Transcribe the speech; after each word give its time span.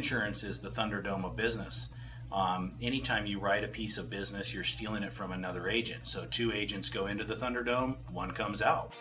insurance 0.00 0.44
is 0.44 0.60
the 0.60 0.70
Thunderdome 0.70 1.26
of 1.26 1.36
business. 1.36 1.88
Um, 2.32 2.72
anytime 2.80 3.26
you 3.26 3.38
write 3.38 3.64
a 3.64 3.68
piece 3.68 3.98
of 3.98 4.08
business, 4.08 4.54
you're 4.54 4.64
stealing 4.64 5.02
it 5.02 5.12
from 5.12 5.30
another 5.30 5.68
agent. 5.68 6.08
So 6.08 6.24
two 6.30 6.54
agents 6.54 6.88
go 6.88 7.06
into 7.06 7.22
the 7.22 7.34
Thunderdome, 7.34 7.96
one 8.10 8.30
comes 8.30 8.62
out. 8.62 8.94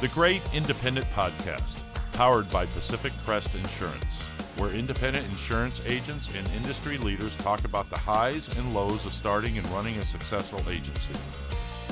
The 0.00 0.08
Great 0.08 0.42
Independent 0.52 1.06
Podcast, 1.12 1.78
powered 2.14 2.50
by 2.50 2.66
Pacific 2.66 3.12
Crest 3.24 3.54
Insurance, 3.54 4.22
where 4.56 4.70
independent 4.70 5.24
insurance 5.26 5.80
agents 5.86 6.28
and 6.34 6.48
industry 6.56 6.98
leaders 6.98 7.36
talk 7.36 7.64
about 7.64 7.88
the 7.90 7.98
highs 7.98 8.48
and 8.56 8.72
lows 8.72 9.06
of 9.06 9.14
starting 9.14 9.56
and 9.56 9.66
running 9.68 9.94
a 9.98 10.02
successful 10.02 10.60
agency. 10.68 11.14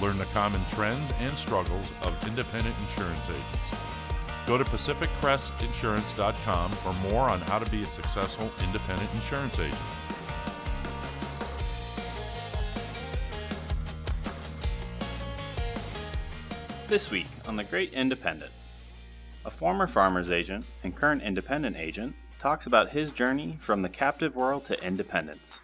Learn 0.00 0.18
the 0.18 0.24
common 0.26 0.64
trends 0.66 1.12
and 1.20 1.38
struggles 1.38 1.92
of 2.02 2.28
independent 2.28 2.78
insurance 2.78 3.30
agents. 3.30 3.74
Go 4.46 4.59
to 4.59 4.64
PacificCrestInsurance.com 4.64 6.72
for 6.72 6.92
more 7.10 7.28
on 7.28 7.41
how 7.42 7.59
to 7.59 7.70
be 7.70 7.82
a 7.82 7.86
successful 7.86 8.50
independent 8.62 9.12
insurance 9.14 9.59
agent. 9.59 9.77
This 16.88 17.10
week 17.10 17.27
on 17.48 17.56
The 17.56 17.64
Great 17.64 17.92
Independent, 17.94 18.52
a 19.44 19.50
former 19.50 19.88
farmer's 19.88 20.30
agent 20.30 20.64
and 20.84 20.94
current 20.94 21.22
independent 21.22 21.77
agent 21.77 22.14
talks 22.38 22.66
about 22.66 22.91
his 22.91 23.10
journey 23.10 23.56
from 23.58 23.83
the 23.83 23.88
captive 23.88 24.36
world 24.36 24.64
to 24.66 24.80
independence. 24.84 25.58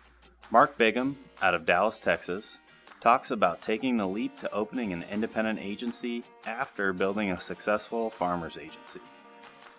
Mark 0.51 0.77
Bigham, 0.77 1.17
out 1.41 1.55
of 1.55 1.65
Dallas, 1.65 2.01
Texas, 2.01 2.59
talks 3.03 3.33
about 3.33 3.61
taking 3.61 3.97
the 3.97 4.07
leap 4.07 4.39
to 4.39 4.53
opening 4.53 4.93
an 4.93 5.05
independent 5.11 5.59
agency 5.59 6.23
after 6.47 6.93
building 6.93 7.33
a 7.33 7.41
successful 7.41 8.09
farmer's 8.09 8.57
agency. 8.57 9.01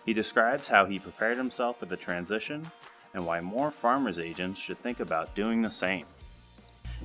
He 0.06 0.12
describes 0.12 0.68
how 0.68 0.86
he 0.86 1.00
prepared 1.00 1.38
himself 1.38 1.80
for 1.80 1.86
the 1.86 1.96
transition 1.96 2.70
and 3.14 3.26
why 3.26 3.40
more 3.40 3.72
farmers 3.72 4.20
agents 4.20 4.60
should 4.60 4.78
think 4.78 5.00
about 5.00 5.34
doing 5.36 5.62
the 5.62 5.72
same. 5.72 6.04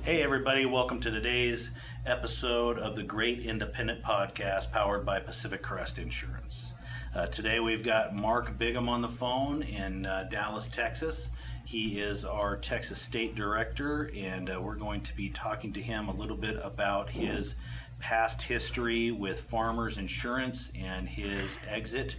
Hey, 0.01 0.21
everybody, 0.21 0.65
welcome 0.65 0.99
to 0.99 1.09
today's 1.09 1.69
episode 2.05 2.77
of 2.77 2.97
the 2.97 3.03
Great 3.03 3.45
Independent 3.45 4.03
Podcast 4.03 4.73
powered 4.73 5.05
by 5.05 5.21
Pacific 5.21 5.63
Crest 5.63 5.97
Insurance. 5.97 6.73
Uh, 7.15 7.27
today 7.27 7.61
we've 7.61 7.83
got 7.83 8.13
Mark 8.13 8.57
Bigham 8.57 8.89
on 8.89 9.01
the 9.01 9.07
phone 9.07 9.63
in 9.63 10.05
uh, 10.05 10.27
Dallas, 10.29 10.67
Texas. 10.67 11.29
He 11.69 11.99
is 11.99 12.25
our 12.25 12.57
Texas 12.57 12.99
State 12.99 13.35
Director, 13.35 14.11
and 14.17 14.49
uh, 14.49 14.59
we're 14.59 14.73
going 14.73 15.01
to 15.01 15.15
be 15.15 15.29
talking 15.29 15.71
to 15.73 15.81
him 15.83 16.09
a 16.09 16.11
little 16.11 16.35
bit 16.35 16.57
about 16.63 17.11
his 17.11 17.53
past 17.99 18.41
history 18.41 19.11
with 19.11 19.41
Farmers 19.41 19.99
Insurance 19.99 20.71
and 20.73 21.07
his 21.07 21.51
exit 21.67 22.15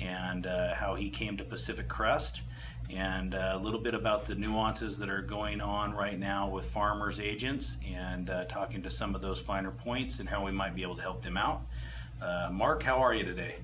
and 0.00 0.46
uh, 0.46 0.74
how 0.74 0.94
he 0.94 1.10
came 1.10 1.36
to 1.36 1.44
Pacific 1.44 1.86
Crest 1.86 2.40
and 2.88 3.34
uh, 3.34 3.52
a 3.52 3.58
little 3.58 3.78
bit 3.78 3.92
about 3.92 4.24
the 4.24 4.36
nuances 4.36 4.96
that 4.96 5.10
are 5.10 5.20
going 5.20 5.60
on 5.60 5.92
right 5.92 6.18
now 6.18 6.48
with 6.48 6.64
farmers 6.70 7.20
agents 7.20 7.76
and 7.86 8.30
uh, 8.30 8.46
talking 8.46 8.82
to 8.84 8.90
some 8.90 9.14
of 9.14 9.20
those 9.20 9.38
finer 9.38 9.70
points 9.70 10.18
and 10.18 10.30
how 10.30 10.42
we 10.42 10.50
might 10.50 10.74
be 10.74 10.80
able 10.80 10.96
to 10.96 11.02
help 11.02 11.22
them 11.22 11.36
out. 11.36 11.60
Uh, 12.22 12.48
Mark, 12.50 12.82
how 12.82 13.04
are 13.04 13.12
you 13.12 13.26
today? 13.26 13.56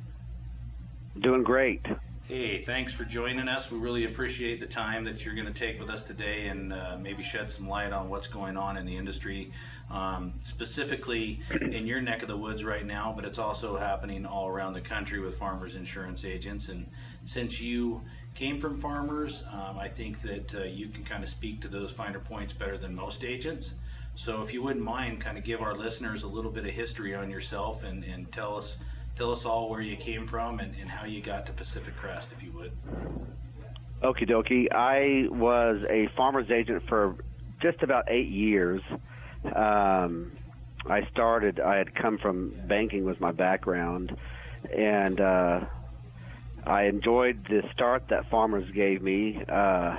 Doing 1.19 1.42
great. 1.42 1.86
Hey, 2.30 2.62
thanks 2.62 2.92
for 2.92 3.04
joining 3.04 3.48
us. 3.48 3.72
We 3.72 3.78
really 3.78 4.04
appreciate 4.04 4.60
the 4.60 4.66
time 4.66 5.02
that 5.06 5.24
you're 5.24 5.34
going 5.34 5.52
to 5.52 5.52
take 5.52 5.80
with 5.80 5.90
us 5.90 6.04
today 6.04 6.46
and 6.46 6.72
uh, 6.72 6.96
maybe 6.96 7.24
shed 7.24 7.50
some 7.50 7.68
light 7.68 7.92
on 7.92 8.08
what's 8.08 8.28
going 8.28 8.56
on 8.56 8.76
in 8.76 8.86
the 8.86 8.96
industry, 8.96 9.50
um, 9.90 10.34
specifically 10.44 11.40
in 11.60 11.88
your 11.88 12.00
neck 12.00 12.22
of 12.22 12.28
the 12.28 12.36
woods 12.36 12.62
right 12.62 12.86
now, 12.86 13.12
but 13.16 13.24
it's 13.24 13.40
also 13.40 13.76
happening 13.76 14.24
all 14.26 14.46
around 14.46 14.74
the 14.74 14.80
country 14.80 15.18
with 15.18 15.38
farmers 15.38 15.74
insurance 15.74 16.24
agents. 16.24 16.68
And 16.68 16.86
since 17.24 17.60
you 17.60 18.00
came 18.36 18.60
from 18.60 18.80
farmers, 18.80 19.42
um, 19.52 19.76
I 19.80 19.88
think 19.88 20.22
that 20.22 20.54
uh, 20.54 20.62
you 20.62 20.88
can 20.88 21.02
kind 21.02 21.24
of 21.24 21.30
speak 21.30 21.60
to 21.62 21.68
those 21.68 21.90
finer 21.90 22.20
points 22.20 22.52
better 22.52 22.78
than 22.78 22.94
most 22.94 23.24
agents. 23.24 23.74
So 24.14 24.40
if 24.42 24.52
you 24.52 24.62
wouldn't 24.62 24.84
mind, 24.84 25.20
kind 25.20 25.36
of 25.36 25.42
give 25.42 25.60
our 25.60 25.74
listeners 25.74 26.22
a 26.22 26.28
little 26.28 26.52
bit 26.52 26.64
of 26.64 26.70
history 26.70 27.12
on 27.12 27.28
yourself 27.28 27.82
and, 27.82 28.04
and 28.04 28.30
tell 28.30 28.56
us 28.56 28.76
tell 29.20 29.32
us 29.32 29.44
all 29.44 29.69
where 29.69 29.82
you 29.82 29.98
came 29.98 30.26
from 30.26 30.60
and, 30.60 30.75
and 30.81 30.88
how 30.88 31.04
you 31.04 31.20
got 31.20 31.44
to 31.44 31.53
Pacific 31.53 31.94
Crest, 31.94 32.32
if 32.32 32.42
you 32.42 32.53
would. 32.53 32.72
Okie 34.03 34.26
dokie. 34.26 34.72
I 34.72 35.28
was 35.28 35.82
a 35.91 36.08
farmer's 36.16 36.50
agent 36.50 36.84
for 36.88 37.16
just 37.60 37.82
about 37.82 38.10
eight 38.10 38.31
years. 38.31 38.81
Um, 39.54 40.32
I 40.86 41.06
started, 41.12 41.60
I 41.60 41.76
had 41.76 41.94
come 41.94 42.16
from 42.16 42.54
banking 42.66 43.04
was 43.04 43.20
my 43.20 43.31
background, 43.31 44.16
and 44.75 45.20
uh, 45.20 45.60
I 46.64 46.84
enjoyed 46.84 47.44
the 47.47 47.60
start 47.75 48.04
that 48.08 48.31
farmers 48.31 48.70
gave 48.70 49.02
me. 49.02 49.38
Uh, 49.47 49.97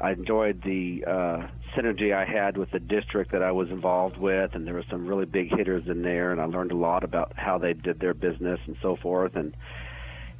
I 0.00 0.12
enjoyed 0.12 0.62
the 0.62 1.04
uh, 1.06 1.46
synergy 1.76 2.12
I 2.14 2.24
had 2.24 2.56
with 2.56 2.70
the 2.70 2.80
district 2.80 3.32
that 3.32 3.42
I 3.42 3.52
was 3.52 3.70
involved 3.70 4.16
with, 4.16 4.54
and 4.54 4.66
there 4.66 4.74
were 4.74 4.84
some 4.90 5.06
really 5.06 5.26
big 5.26 5.50
hitters 5.56 5.84
in 5.86 6.02
there, 6.02 6.32
and 6.32 6.40
I 6.40 6.44
learned 6.44 6.72
a 6.72 6.76
lot 6.76 7.04
about 7.04 7.32
how 7.36 7.58
they 7.58 7.72
did 7.72 8.00
their 8.00 8.14
business 8.14 8.58
and 8.66 8.76
so 8.82 8.96
forth. 8.96 9.36
And 9.36 9.54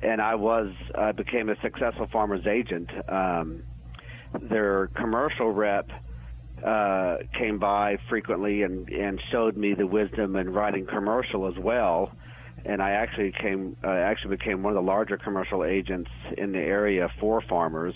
and 0.02 0.20
I 0.20 0.34
was 0.34 0.72
I 0.96 1.12
became 1.12 1.48
a 1.48 1.56
successful 1.62 2.08
farmers 2.12 2.46
agent. 2.46 2.90
Um, 3.08 3.62
their 4.42 4.88
commercial 4.88 5.50
rep 5.52 5.90
uh, 6.64 7.18
came 7.38 7.58
by 7.58 7.98
frequently 8.08 8.62
and 8.62 8.88
and 8.88 9.20
showed 9.30 9.56
me 9.56 9.74
the 9.74 9.86
wisdom 9.86 10.36
in 10.36 10.50
writing 10.52 10.86
commercial 10.86 11.46
as 11.46 11.56
well. 11.56 12.10
And 12.64 12.82
I 12.82 12.90
actually 12.90 13.32
came 13.40 13.76
uh, 13.84 13.90
actually 13.90 14.36
became 14.36 14.64
one 14.64 14.76
of 14.76 14.82
the 14.82 14.86
larger 14.86 15.16
commercial 15.16 15.64
agents 15.64 16.10
in 16.36 16.50
the 16.50 16.58
area 16.58 17.08
for 17.20 17.40
farmers 17.42 17.94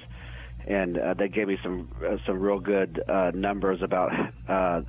and 0.66 0.98
uh, 0.98 1.14
they 1.14 1.28
gave 1.28 1.48
me 1.48 1.58
some 1.62 1.88
uh, 2.04 2.16
some 2.26 2.38
real 2.38 2.60
good 2.60 3.02
uh, 3.08 3.30
numbers 3.34 3.80
about 3.82 4.10
uh, 4.48 4.82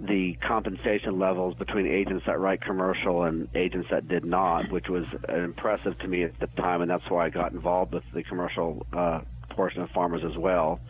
the 0.00 0.36
compensation 0.46 1.18
levels 1.18 1.54
between 1.58 1.86
agents 1.86 2.24
that 2.26 2.38
write 2.38 2.60
commercial 2.60 3.24
and 3.24 3.48
agents 3.54 3.88
that 3.90 4.06
did 4.08 4.24
not, 4.24 4.70
which 4.70 4.88
was 4.88 5.04
impressive 5.28 5.98
to 5.98 6.08
me 6.08 6.24
at 6.24 6.38
the 6.40 6.46
time, 6.60 6.82
and 6.82 6.90
that's 6.90 7.08
why 7.08 7.26
I 7.26 7.30
got 7.30 7.52
involved 7.52 7.94
with 7.94 8.04
the 8.14 8.22
commercial 8.22 8.86
uh, 8.92 9.20
portion 9.50 9.82
of 9.82 9.90
farmers 9.90 10.22
as 10.24 10.36
well. 10.36 10.80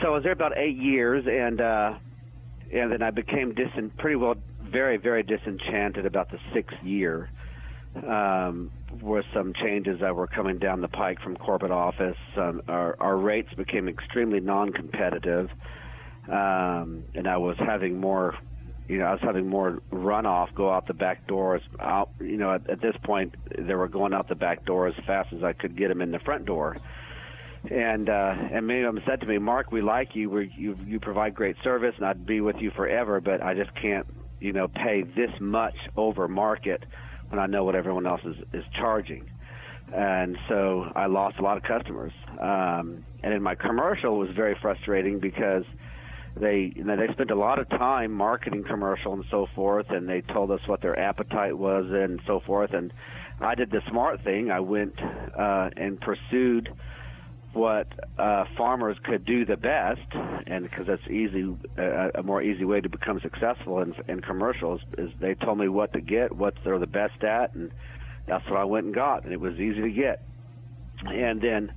So 0.00 0.08
I 0.08 0.10
was 0.10 0.22
there 0.22 0.32
about 0.32 0.56
eight 0.56 0.76
years, 0.76 1.24
and 1.26 1.60
uh, 1.60 1.94
and 2.72 2.92
then 2.92 3.02
I 3.02 3.10
became 3.10 3.54
dis- 3.54 3.90
pretty 3.98 4.16
well, 4.16 4.36
very 4.62 4.96
very 4.96 5.22
disenchanted 5.22 6.06
about 6.06 6.30
the 6.30 6.38
sixth 6.54 6.76
year 6.82 7.30
um, 7.96 8.70
with 9.00 9.24
some 9.34 9.52
changes 9.54 10.00
that 10.00 10.14
were 10.14 10.26
coming 10.26 10.58
down 10.58 10.80
the 10.80 10.88
pike 10.88 11.20
from 11.20 11.36
corporate 11.36 11.72
office. 11.72 12.16
Um, 12.36 12.62
our, 12.68 12.96
our 13.00 13.16
rates 13.16 13.52
became 13.54 13.88
extremely 13.88 14.40
non-competitive, 14.40 15.50
um, 16.30 17.04
and 17.14 17.26
I 17.26 17.36
was 17.36 17.56
having 17.58 17.98
more, 17.98 18.34
you 18.88 18.98
know, 18.98 19.06
I 19.06 19.12
was 19.12 19.20
having 19.22 19.48
more 19.48 19.80
runoff 19.92 20.54
go 20.54 20.70
out 20.70 20.86
the 20.86 20.94
back 20.94 21.26
doors. 21.26 21.62
Out, 21.80 22.10
you 22.20 22.36
know, 22.36 22.54
at, 22.54 22.68
at 22.68 22.80
this 22.80 22.94
point, 23.04 23.34
they 23.58 23.74
were 23.74 23.88
going 23.88 24.12
out 24.12 24.28
the 24.28 24.34
back 24.34 24.64
door 24.64 24.86
as 24.86 24.94
fast 25.06 25.32
as 25.32 25.42
I 25.42 25.52
could 25.52 25.76
get 25.76 25.88
them 25.88 26.00
in 26.00 26.10
the 26.10 26.18
front 26.20 26.44
door. 26.44 26.76
And 27.70 28.08
uh, 28.08 28.34
and 28.52 28.66
many 28.66 28.82
of 28.82 28.94
them 28.94 29.02
said 29.04 29.20
to 29.20 29.26
me, 29.26 29.38
"Mark, 29.38 29.72
we 29.72 29.82
like 29.82 30.14
you. 30.14 30.30
We 30.30 30.52
you 30.56 30.78
you 30.86 31.00
provide 31.00 31.34
great 31.34 31.56
service, 31.64 31.92
and 31.96 32.06
I'd 32.06 32.24
be 32.24 32.40
with 32.40 32.56
you 32.60 32.70
forever. 32.70 33.20
But 33.20 33.42
I 33.42 33.54
just 33.54 33.74
can't, 33.74 34.06
you 34.38 34.52
know, 34.52 34.68
pay 34.68 35.02
this 35.02 35.32
much 35.40 35.74
over 35.96 36.28
market." 36.28 36.84
When 37.30 37.38
I 37.38 37.46
know 37.46 37.64
what 37.64 37.74
everyone 37.74 38.06
else 38.06 38.20
is, 38.24 38.36
is 38.52 38.64
charging. 38.78 39.24
And 39.94 40.36
so 40.48 40.92
I 40.94 41.06
lost 41.06 41.38
a 41.38 41.42
lot 41.42 41.56
of 41.56 41.62
customers. 41.62 42.12
Um, 42.40 43.04
and 43.22 43.32
in 43.32 43.42
my 43.42 43.54
commercial, 43.54 44.14
it 44.16 44.26
was 44.26 44.36
very 44.36 44.56
frustrating 44.60 45.18
because 45.18 45.64
they 46.38 46.72
you 46.76 46.84
know, 46.84 46.96
they 46.96 47.12
spent 47.12 47.30
a 47.30 47.34
lot 47.34 47.58
of 47.58 47.68
time 47.70 48.12
marketing 48.12 48.64
commercial 48.64 49.12
and 49.12 49.24
so 49.30 49.46
forth, 49.54 49.86
and 49.90 50.08
they 50.08 50.20
told 50.20 50.50
us 50.50 50.60
what 50.66 50.82
their 50.82 50.98
appetite 50.98 51.56
was 51.56 51.86
and 51.88 52.20
so 52.26 52.40
forth. 52.46 52.72
And 52.74 52.92
I 53.40 53.54
did 53.54 53.70
the 53.70 53.80
smart 53.90 54.22
thing. 54.24 54.50
I 54.50 54.60
went 54.60 54.94
uh, 55.00 55.70
and 55.76 56.00
pursued 56.00 56.68
what 57.52 57.88
uh, 58.18 58.44
farmers 58.56 58.96
could 59.04 59.24
do 59.24 59.44
the 59.44 59.56
best, 59.56 60.00
and 60.46 60.68
because 60.68 60.86
that's 60.86 61.06
easy, 61.08 61.56
uh, 61.78 62.10
a 62.14 62.22
more 62.22 62.42
easy 62.42 62.64
way 62.64 62.80
to 62.80 62.88
become 62.88 63.20
successful 63.20 63.80
in, 63.80 63.94
in 64.06 64.20
commercials 64.20 64.80
is 64.98 65.10
they 65.20 65.34
told 65.34 65.58
me 65.58 65.68
what 65.68 65.92
to 65.94 66.00
get, 66.00 66.32
what 66.32 66.54
they're 66.62 66.78
the 66.78 66.86
best 66.86 67.24
at, 67.24 67.54
and 67.54 67.70
that's 68.26 68.44
what 68.48 68.58
I 68.58 68.64
went 68.64 68.86
and 68.86 68.94
got, 68.94 69.24
and 69.24 69.32
it 69.32 69.40
was 69.40 69.54
easy 69.54 69.80
to 69.80 69.90
get. 69.90 70.22
And 71.06 71.40
then 71.40 71.72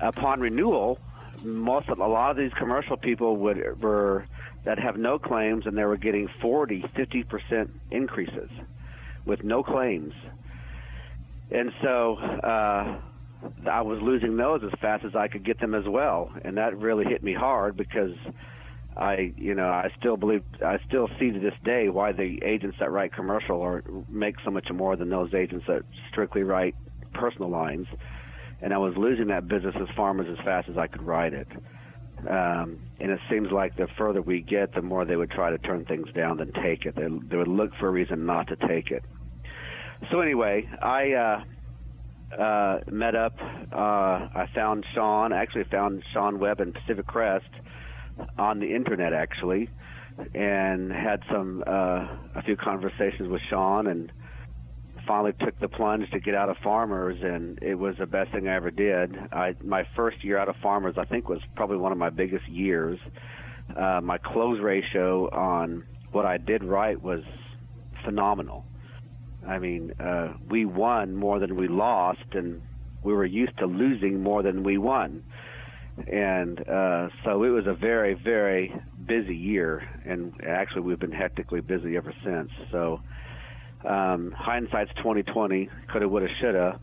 upon 0.00 0.40
renewal, 0.40 0.98
most 1.42 1.88
of, 1.88 1.98
a 1.98 2.06
lot 2.06 2.32
of 2.32 2.36
these 2.36 2.52
commercial 2.54 2.96
people 2.96 3.36
would 3.36 3.80
were 3.80 4.26
that 4.64 4.78
have 4.78 4.96
no 4.96 5.18
claims, 5.18 5.66
and 5.66 5.76
they 5.76 5.84
were 5.84 5.96
getting 5.96 6.28
40, 6.40 6.84
50 6.94 7.22
percent 7.24 7.70
increases 7.90 8.50
with 9.24 9.44
no 9.44 9.62
claims, 9.62 10.14
and 11.52 11.72
so. 11.82 12.16
Uh, 12.16 13.00
I 13.70 13.82
was 13.82 13.98
losing 14.02 14.36
those 14.36 14.62
as 14.64 14.78
fast 14.80 15.04
as 15.04 15.14
I 15.14 15.28
could 15.28 15.44
get 15.44 15.60
them 15.60 15.74
as 15.74 15.84
well, 15.86 16.30
and 16.44 16.56
that 16.56 16.76
really 16.76 17.04
hit 17.04 17.22
me 17.22 17.34
hard 17.34 17.76
because 17.76 18.12
I, 18.96 19.32
you 19.36 19.54
know, 19.54 19.68
I 19.68 19.88
still 19.98 20.16
believe, 20.16 20.42
I 20.64 20.78
still 20.86 21.08
see 21.18 21.30
to 21.30 21.40
this 21.40 21.54
day 21.64 21.88
why 21.88 22.12
the 22.12 22.38
agents 22.44 22.76
that 22.80 22.90
write 22.90 23.12
commercial 23.12 23.62
are 23.62 23.82
make 24.08 24.36
so 24.44 24.50
much 24.50 24.68
more 24.72 24.96
than 24.96 25.08
those 25.08 25.32
agents 25.34 25.64
that 25.66 25.82
strictly 26.10 26.42
write 26.42 26.74
personal 27.14 27.48
lines. 27.48 27.86
And 28.60 28.72
I 28.72 28.78
was 28.78 28.94
losing 28.96 29.28
that 29.28 29.48
business 29.48 29.74
as 29.80 29.88
farmers 29.96 30.26
as 30.30 30.44
fast 30.44 30.68
as 30.68 30.76
I 30.76 30.86
could 30.86 31.02
write 31.02 31.32
it. 31.32 31.48
Um, 32.20 32.78
and 33.00 33.10
it 33.10 33.18
seems 33.28 33.50
like 33.50 33.76
the 33.76 33.88
further 33.98 34.22
we 34.22 34.42
get, 34.42 34.74
the 34.74 34.82
more 34.82 35.04
they 35.04 35.16
would 35.16 35.30
try 35.30 35.50
to 35.50 35.58
turn 35.58 35.84
things 35.86 36.06
down 36.14 36.36
than 36.36 36.52
take 36.52 36.84
it. 36.84 36.94
They, 36.94 37.08
they 37.28 37.36
would 37.36 37.48
look 37.48 37.70
for 37.80 37.88
a 37.88 37.90
reason 37.90 38.26
not 38.26 38.46
to 38.48 38.56
take 38.68 38.90
it. 38.90 39.04
So 40.10 40.20
anyway, 40.20 40.68
I 40.80 41.12
uh, 41.12 41.44
uh, 42.38 42.78
met 42.90 43.14
up. 43.14 43.34
Uh, 43.72 43.76
I 43.76 44.48
found 44.54 44.84
Sean. 44.94 45.32
Actually, 45.32 45.64
found 45.64 46.02
Sean 46.12 46.38
Webb 46.38 46.60
in 46.60 46.72
Pacific 46.72 47.06
Crest 47.06 47.50
on 48.38 48.60
the 48.60 48.74
internet, 48.74 49.12
actually, 49.12 49.68
and 50.34 50.92
had 50.92 51.22
some 51.30 51.62
uh, 51.66 52.06
a 52.34 52.42
few 52.44 52.56
conversations 52.56 53.28
with 53.28 53.40
Sean 53.48 53.86
and 53.86 54.12
finally 55.06 55.32
took 55.44 55.58
the 55.60 55.68
plunge 55.68 56.08
to 56.10 56.20
get 56.20 56.34
out 56.34 56.48
of 56.48 56.56
farmers 56.62 57.16
and 57.22 57.58
it 57.60 57.74
was 57.74 57.96
the 57.98 58.06
best 58.06 58.30
thing 58.30 58.46
I 58.46 58.54
ever 58.54 58.70
did. 58.70 59.16
I 59.32 59.54
my 59.62 59.84
first 59.96 60.22
year 60.22 60.38
out 60.38 60.48
of 60.48 60.54
farmers 60.62 60.94
I 60.96 61.04
think 61.04 61.28
was 61.28 61.40
probably 61.56 61.76
one 61.76 61.90
of 61.90 61.98
my 61.98 62.10
biggest 62.10 62.48
years. 62.48 63.00
Uh, 63.76 64.00
my 64.00 64.18
close 64.18 64.60
ratio 64.60 65.28
on 65.30 65.84
what 66.12 66.26
I 66.26 66.36
did 66.36 66.62
right 66.62 67.00
was 67.00 67.22
phenomenal. 68.04 68.64
I 69.46 69.58
mean, 69.58 69.92
uh, 69.98 70.34
we 70.48 70.64
won 70.64 71.14
more 71.14 71.38
than 71.38 71.56
we 71.56 71.68
lost, 71.68 72.24
and 72.32 72.62
we 73.02 73.12
were 73.12 73.24
used 73.24 73.58
to 73.58 73.66
losing 73.66 74.22
more 74.22 74.42
than 74.42 74.62
we 74.62 74.78
won. 74.78 75.22
And 76.10 76.60
uh, 76.68 77.08
so 77.24 77.42
it 77.42 77.50
was 77.50 77.66
a 77.66 77.74
very, 77.74 78.14
very 78.14 78.74
busy 79.06 79.36
year, 79.36 79.86
and 80.06 80.32
actually 80.46 80.82
we've 80.82 80.98
been 80.98 81.12
hectically 81.12 81.60
busy 81.60 81.96
ever 81.96 82.14
since. 82.24 82.50
So 82.70 83.00
um, 83.86 84.32
hindsight's 84.36 84.92
2020, 84.96 85.68
coulda, 85.90 86.08
woulda, 86.08 86.28
shoulda. 86.40 86.80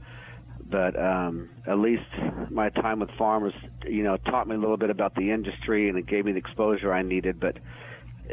But 0.70 1.00
um, 1.00 1.50
at 1.66 1.80
least 1.80 2.04
my 2.52 2.70
time 2.70 3.00
with 3.00 3.10
farmers, 3.18 3.54
you 3.88 4.04
know, 4.04 4.18
taught 4.18 4.48
me 4.48 4.56
a 4.56 4.60
little 4.60 4.78
bit 4.78 4.92
about 4.92 5.16
the 5.16 5.32
industry, 5.32 5.90
and 5.90 5.98
it 5.98 6.06
gave 6.06 6.26
me 6.26 6.34
the 6.34 6.38
exposure 6.38 6.94
I 6.94 7.02
needed. 7.02 7.40
But 7.40 7.58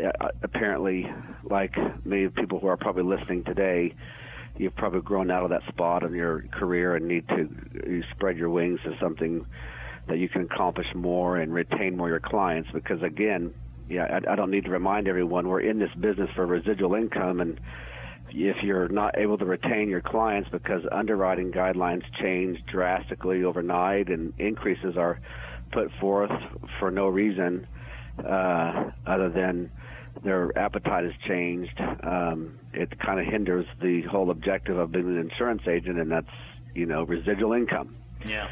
uh, 0.04 0.28
apparently, 0.42 1.06
like 1.48 1.74
many 2.04 2.28
people 2.28 2.58
who 2.58 2.66
are 2.66 2.76
probably 2.76 3.02
listening 3.02 3.44
today, 3.44 3.94
you've 4.56 4.76
probably 4.76 5.00
grown 5.00 5.30
out 5.30 5.44
of 5.44 5.50
that 5.50 5.62
spot 5.68 6.02
in 6.02 6.14
your 6.14 6.44
career 6.52 6.96
and 6.96 7.06
need 7.06 7.26
to 7.28 8.02
spread 8.12 8.36
your 8.36 8.50
wings 8.50 8.80
to 8.84 8.96
something 9.00 9.44
that 10.08 10.18
you 10.18 10.28
can 10.28 10.42
accomplish 10.42 10.86
more 10.94 11.36
and 11.36 11.52
retain 11.52 11.96
more 11.96 12.08
your 12.08 12.20
clients. 12.20 12.68
Because 12.72 13.02
again, 13.02 13.52
yeah, 13.88 14.20
I, 14.28 14.32
I 14.32 14.36
don't 14.36 14.50
need 14.50 14.64
to 14.64 14.70
remind 14.70 15.08
everyone 15.08 15.48
we're 15.48 15.60
in 15.60 15.78
this 15.78 15.92
business 16.00 16.30
for 16.34 16.46
residual 16.46 16.94
income 16.94 17.40
and 17.40 17.60
if 18.30 18.56
you're 18.62 18.88
not 18.88 19.16
able 19.16 19.38
to 19.38 19.44
retain 19.44 19.88
your 19.88 20.00
clients 20.00 20.48
because 20.50 20.82
underwriting 20.90 21.52
guidelines 21.52 22.02
change 22.20 22.58
drastically 22.66 23.44
overnight 23.44 24.08
and 24.08 24.32
increases 24.38 24.96
are 24.96 25.20
put 25.72 25.90
forth 26.00 26.30
for 26.80 26.90
no 26.90 27.06
reason 27.06 27.66
uh, 28.24 28.90
other 29.06 29.28
than 29.28 29.70
their 30.24 30.56
appetite 30.58 31.04
has 31.04 31.12
changed, 31.26 31.78
um, 32.02 32.58
it 32.72 32.98
kind 32.98 33.20
of 33.20 33.26
hinders 33.26 33.66
the 33.82 34.02
whole 34.02 34.30
objective 34.30 34.78
of 34.78 34.92
being 34.92 35.06
an 35.06 35.18
insurance 35.18 35.62
agent, 35.68 35.98
and 35.98 36.10
that's 36.10 36.26
you 36.74 36.86
know 36.86 37.02
residual 37.04 37.52
income. 37.52 37.96
Yeah. 38.26 38.48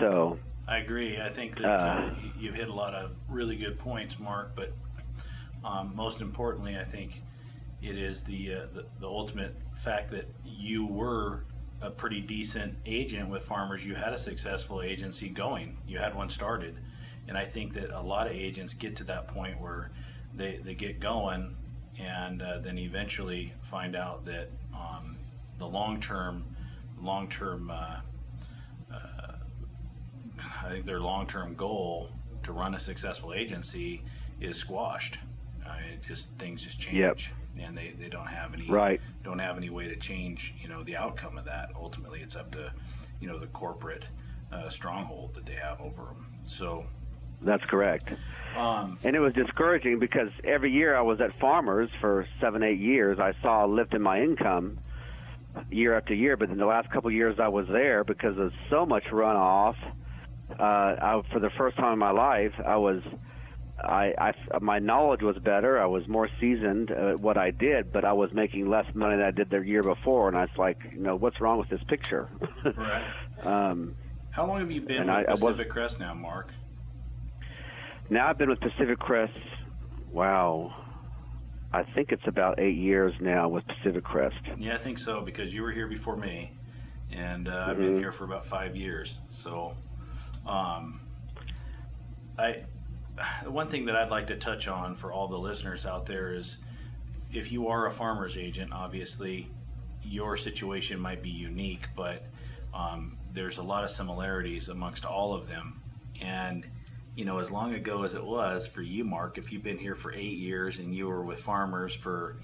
So. 0.00 0.38
I 0.68 0.78
agree. 0.78 1.20
I 1.20 1.28
think 1.28 1.56
that 1.56 1.64
uh, 1.64 1.68
uh, 1.68 2.14
you've 2.38 2.54
hit 2.54 2.68
a 2.68 2.72
lot 2.72 2.94
of 2.94 3.10
really 3.28 3.56
good 3.56 3.78
points, 3.78 4.18
Mark. 4.18 4.52
But 4.54 4.72
um, 5.64 5.92
most 5.94 6.20
importantly, 6.20 6.78
I 6.78 6.84
think 6.84 7.20
it 7.82 7.98
is 7.98 8.22
the, 8.22 8.54
uh, 8.54 8.66
the, 8.72 8.84
the 9.00 9.06
ultimate 9.06 9.56
fact 9.76 10.10
that 10.12 10.28
you 10.44 10.86
were 10.86 11.44
a 11.82 11.90
pretty 11.90 12.20
decent 12.20 12.76
agent 12.86 13.28
with 13.28 13.42
farmers. 13.42 13.84
You 13.84 13.96
had 13.96 14.12
a 14.12 14.18
successful 14.18 14.82
agency 14.82 15.28
going. 15.28 15.76
You 15.86 15.98
had 15.98 16.14
one 16.14 16.30
started, 16.30 16.78
and 17.28 17.36
I 17.36 17.44
think 17.44 17.74
that 17.74 17.90
a 17.90 18.02
lot 18.02 18.26
of 18.26 18.32
agents 18.32 18.74
get 18.74 18.96
to 18.96 19.04
that 19.04 19.28
point 19.28 19.60
where 19.60 19.90
they 20.34 20.60
they 20.64 20.74
get 20.74 21.00
going, 21.00 21.56
and 21.98 22.42
uh, 22.42 22.58
then 22.58 22.78
eventually 22.78 23.52
find 23.62 23.96
out 23.96 24.24
that 24.26 24.50
um, 24.74 25.16
the 25.58 25.66
long 25.66 26.00
term 26.00 26.44
long 27.00 27.28
term. 27.28 27.70
Uh, 27.70 28.00
uh, 28.92 29.32
I 30.64 30.70
think 30.70 30.86
their 30.86 31.00
long 31.00 31.26
term 31.26 31.54
goal 31.54 32.10
to 32.44 32.52
run 32.52 32.74
a 32.74 32.80
successful 32.80 33.32
agency 33.32 34.02
is 34.40 34.56
squashed. 34.56 35.18
Uh, 35.64 35.76
it 35.92 36.02
just 36.06 36.28
things 36.38 36.62
just 36.62 36.80
change. 36.80 36.96
Yep 36.96 37.18
and 37.58 37.76
they, 37.76 37.92
they 37.98 38.08
don't 38.08 38.26
have 38.26 38.54
any 38.54 38.68
right. 38.68 39.00
don't 39.22 39.38
have 39.38 39.56
any 39.56 39.70
way 39.70 39.88
to 39.88 39.96
change 39.96 40.54
you 40.60 40.68
know 40.68 40.82
the 40.82 40.96
outcome 40.96 41.38
of 41.38 41.44
that. 41.44 41.70
Ultimately, 41.76 42.20
it's 42.20 42.36
up 42.36 42.50
to 42.52 42.72
you 43.20 43.28
know 43.28 43.38
the 43.38 43.46
corporate 43.48 44.04
uh, 44.52 44.68
stronghold 44.68 45.34
that 45.34 45.46
they 45.46 45.54
have 45.54 45.80
over 45.80 46.02
them. 46.02 46.26
So 46.46 46.84
that's 47.44 47.64
correct. 47.64 48.10
Um, 48.56 48.98
and 49.02 49.16
it 49.16 49.20
was 49.20 49.32
discouraging 49.32 49.98
because 49.98 50.28
every 50.44 50.72
year 50.72 50.94
I 50.94 51.00
was 51.00 51.20
at 51.20 51.38
Farmers 51.40 51.88
for 52.00 52.26
seven, 52.40 52.62
eight 52.62 52.78
years. 52.78 53.18
I 53.18 53.32
saw 53.40 53.64
a 53.64 53.68
lift 53.68 53.94
in 53.94 54.02
my 54.02 54.20
income 54.20 54.78
year 55.70 55.96
after 55.96 56.14
year. 56.14 56.36
But 56.36 56.50
in 56.50 56.58
the 56.58 56.66
last 56.66 56.90
couple 56.90 57.08
of 57.08 57.14
years 57.14 57.38
I 57.40 57.48
was 57.48 57.66
there, 57.68 58.04
because 58.04 58.38
of 58.38 58.52
so 58.70 58.84
much 58.84 59.04
runoff, 59.04 59.76
uh, 60.50 60.62
I, 60.62 61.22
for 61.32 61.40
the 61.40 61.50
first 61.56 61.76
time 61.76 61.94
in 61.94 61.98
my 61.98 62.10
life, 62.10 62.52
I 62.64 62.76
was 62.76 63.02
I, 63.82 64.12
I 64.18 64.58
my 64.60 64.78
knowledge 64.78 65.22
was 65.22 65.36
better. 65.38 65.80
I 65.80 65.86
was 65.86 66.06
more 66.06 66.28
seasoned 66.40 66.90
at 66.90 67.18
what 67.18 67.36
I 67.36 67.50
did, 67.50 67.92
but 67.92 68.04
I 68.04 68.12
was 68.12 68.32
making 68.32 68.68
less 68.68 68.86
money 68.94 69.16
than 69.16 69.24
I 69.24 69.30
did 69.30 69.50
the 69.50 69.60
year 69.60 69.82
before. 69.82 70.28
And 70.28 70.36
I 70.36 70.42
was 70.42 70.56
like, 70.56 70.78
you 70.92 71.00
know, 71.00 71.16
what's 71.16 71.40
wrong 71.40 71.58
with 71.58 71.68
this 71.68 71.82
picture? 71.88 72.28
right. 72.76 73.04
Um, 73.42 73.96
How 74.30 74.46
long 74.46 74.60
have 74.60 74.70
you 74.70 74.82
been 74.82 75.00
with 75.00 75.08
I, 75.08 75.24
Pacific 75.24 75.42
I 75.42 75.62
was, 75.64 75.66
Crest 75.68 75.98
now, 75.98 76.14
Mark? 76.14 76.52
Now 78.12 78.28
I've 78.28 78.36
been 78.36 78.50
with 78.50 78.60
Pacific 78.60 78.98
Crest. 78.98 79.32
Wow. 80.12 80.74
I 81.72 81.82
think 81.94 82.12
it's 82.12 82.26
about 82.26 82.60
eight 82.60 82.76
years 82.76 83.14
now 83.22 83.48
with 83.48 83.64
Pacific 83.66 84.04
Crest. 84.04 84.36
Yeah, 84.58 84.74
I 84.74 84.78
think 84.78 84.98
so 84.98 85.22
because 85.22 85.54
you 85.54 85.62
were 85.62 85.72
here 85.72 85.86
before 85.86 86.18
me, 86.18 86.52
and 87.10 87.48
uh, 87.48 87.68
I've 87.68 87.78
been 87.78 87.92
mm-hmm. 87.92 88.00
here 88.00 88.12
for 88.12 88.24
about 88.24 88.44
five 88.44 88.76
years. 88.76 89.16
So, 89.30 89.76
um, 90.46 91.00
I 92.38 92.64
one 93.46 93.68
thing 93.68 93.86
that 93.86 93.96
I'd 93.96 94.10
like 94.10 94.26
to 94.26 94.36
touch 94.36 94.68
on 94.68 94.94
for 94.94 95.10
all 95.10 95.26
the 95.28 95.38
listeners 95.38 95.86
out 95.86 96.04
there 96.04 96.34
is 96.34 96.58
if 97.32 97.50
you 97.50 97.68
are 97.68 97.86
a 97.86 97.90
farmer's 97.90 98.36
agent, 98.36 98.74
obviously 98.74 99.48
your 100.02 100.36
situation 100.36 101.00
might 101.00 101.22
be 101.22 101.30
unique, 101.30 101.88
but 101.96 102.26
um, 102.74 103.16
there's 103.32 103.56
a 103.56 103.62
lot 103.62 103.84
of 103.84 103.90
similarities 103.90 104.68
amongst 104.68 105.06
all 105.06 105.32
of 105.32 105.48
them. 105.48 105.80
And, 106.20 106.66
you 107.14 107.24
know, 107.24 107.38
as 107.38 107.50
long 107.50 107.74
ago 107.74 108.04
as 108.04 108.14
it 108.14 108.24
was 108.24 108.66
for 108.66 108.82
you, 108.82 109.04
Mark, 109.04 109.38
if 109.38 109.52
you've 109.52 109.62
been 109.62 109.78
here 109.78 109.94
for 109.94 110.12
eight 110.12 110.38
years 110.38 110.78
and 110.78 110.94
you 110.94 111.08
were 111.08 111.22
with 111.22 111.40
farmers 111.40 111.94
for, 111.94 112.36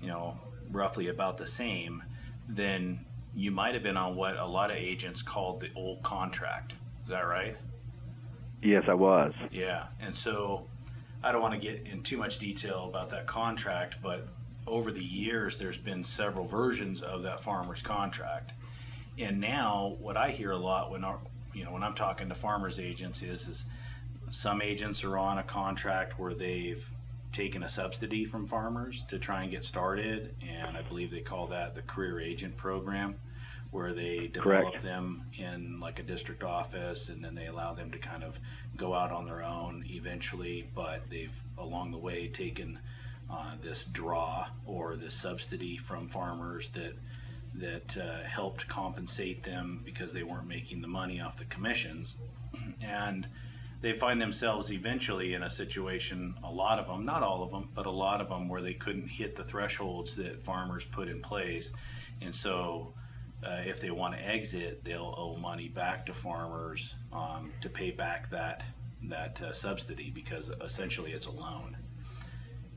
you 0.00 0.08
know, 0.08 0.38
roughly 0.70 1.08
about 1.08 1.38
the 1.38 1.46
same, 1.46 2.02
then 2.48 3.04
you 3.34 3.50
might 3.50 3.74
have 3.74 3.82
been 3.82 3.96
on 3.96 4.16
what 4.16 4.36
a 4.36 4.46
lot 4.46 4.70
of 4.70 4.76
agents 4.76 5.22
called 5.22 5.60
the 5.60 5.68
old 5.76 6.02
contract. 6.02 6.72
Is 7.04 7.10
that 7.10 7.26
right? 7.26 7.56
Yes, 8.62 8.84
I 8.88 8.94
was. 8.94 9.32
Yeah, 9.52 9.86
and 10.00 10.16
so 10.16 10.66
I 11.22 11.30
don't 11.30 11.42
want 11.42 11.54
to 11.54 11.60
get 11.60 11.86
in 11.86 12.02
too 12.02 12.16
much 12.16 12.38
detail 12.38 12.86
about 12.88 13.10
that 13.10 13.26
contract, 13.26 13.96
but 14.02 14.26
over 14.66 14.90
the 14.90 15.04
years, 15.04 15.56
there's 15.56 15.78
been 15.78 16.02
several 16.02 16.46
versions 16.46 17.02
of 17.02 17.22
that 17.22 17.42
farmer's 17.42 17.82
contract. 17.82 18.52
And 19.18 19.40
now, 19.40 19.96
what 20.00 20.16
I 20.16 20.30
hear 20.30 20.50
a 20.50 20.58
lot 20.58 20.90
when 20.90 21.04
our, 21.04 21.18
you 21.54 21.64
know 21.64 21.72
when 21.72 21.82
I'm 21.82 21.94
talking 21.94 22.28
to 22.28 22.34
farmers 22.34 22.78
agents 22.78 23.22
is 23.22 23.46
is 23.48 23.64
some 24.30 24.62
agents 24.62 25.04
are 25.04 25.18
on 25.18 25.38
a 25.38 25.42
contract 25.42 26.18
where 26.18 26.34
they've 26.34 26.88
taken 27.32 27.62
a 27.62 27.68
subsidy 27.68 28.24
from 28.24 28.46
farmers 28.46 29.04
to 29.08 29.18
try 29.18 29.42
and 29.42 29.50
get 29.50 29.64
started, 29.64 30.34
and 30.42 30.76
I 30.76 30.82
believe 30.82 31.10
they 31.10 31.20
call 31.20 31.48
that 31.48 31.74
the 31.74 31.82
career 31.82 32.20
agent 32.20 32.56
program 32.56 33.16
where 33.70 33.92
they 33.92 34.28
develop 34.28 34.72
Correct. 34.72 34.82
them 34.82 35.24
in 35.36 35.80
like 35.80 35.98
a 35.98 36.02
district 36.02 36.42
office 36.42 37.08
and 37.08 37.22
then 37.22 37.34
they 37.34 37.46
allow 37.46 37.74
them 37.74 37.90
to 37.90 37.98
kind 37.98 38.22
of 38.22 38.38
go 38.76 38.94
out 38.94 39.12
on 39.12 39.26
their 39.26 39.42
own 39.42 39.84
eventually 39.88 40.68
but 40.74 41.02
they've 41.10 41.38
along 41.58 41.90
the 41.90 41.98
way 41.98 42.28
taken 42.28 42.78
uh, 43.30 43.52
this 43.62 43.84
draw 43.84 44.46
or 44.64 44.96
this 44.96 45.14
subsidy 45.14 45.76
from 45.76 46.08
farmers 46.08 46.70
that 46.70 46.94
that 47.54 47.96
uh, 47.96 48.22
helped 48.22 48.68
compensate 48.68 49.42
them 49.42 49.80
because 49.84 50.12
they 50.12 50.22
weren't 50.22 50.46
making 50.46 50.80
the 50.80 50.88
money 50.88 51.20
off 51.20 51.36
the 51.36 51.44
commissions 51.46 52.16
and 52.82 53.26
they 53.82 53.92
find 53.92 54.20
themselves 54.20 54.72
eventually 54.72 55.34
in 55.34 55.42
a 55.42 55.50
situation 55.50 56.34
a 56.44 56.50
lot 56.50 56.78
of 56.78 56.86
them 56.86 57.04
not 57.04 57.22
all 57.22 57.42
of 57.42 57.50
them 57.50 57.68
but 57.74 57.86
a 57.86 57.90
lot 57.90 58.20
of 58.20 58.28
them 58.28 58.48
where 58.48 58.62
they 58.62 58.74
couldn't 58.74 59.08
hit 59.08 59.36
the 59.36 59.44
thresholds 59.44 60.16
that 60.16 60.44
farmers 60.44 60.84
put 60.84 61.08
in 61.08 61.20
place 61.20 61.70
and 62.20 62.34
so 62.34 62.92
uh, 63.44 63.60
if 63.64 63.80
they 63.80 63.90
want 63.90 64.14
to 64.14 64.20
exit, 64.20 64.82
they'll 64.84 65.14
owe 65.16 65.36
money 65.36 65.68
back 65.68 66.06
to 66.06 66.14
farmers 66.14 66.94
um, 67.12 67.52
to 67.60 67.68
pay 67.68 67.90
back 67.90 68.30
that 68.30 68.62
that 69.04 69.40
uh, 69.42 69.52
subsidy 69.52 70.10
because 70.10 70.50
essentially 70.64 71.12
it's 71.12 71.26
a 71.26 71.30
loan. 71.30 71.76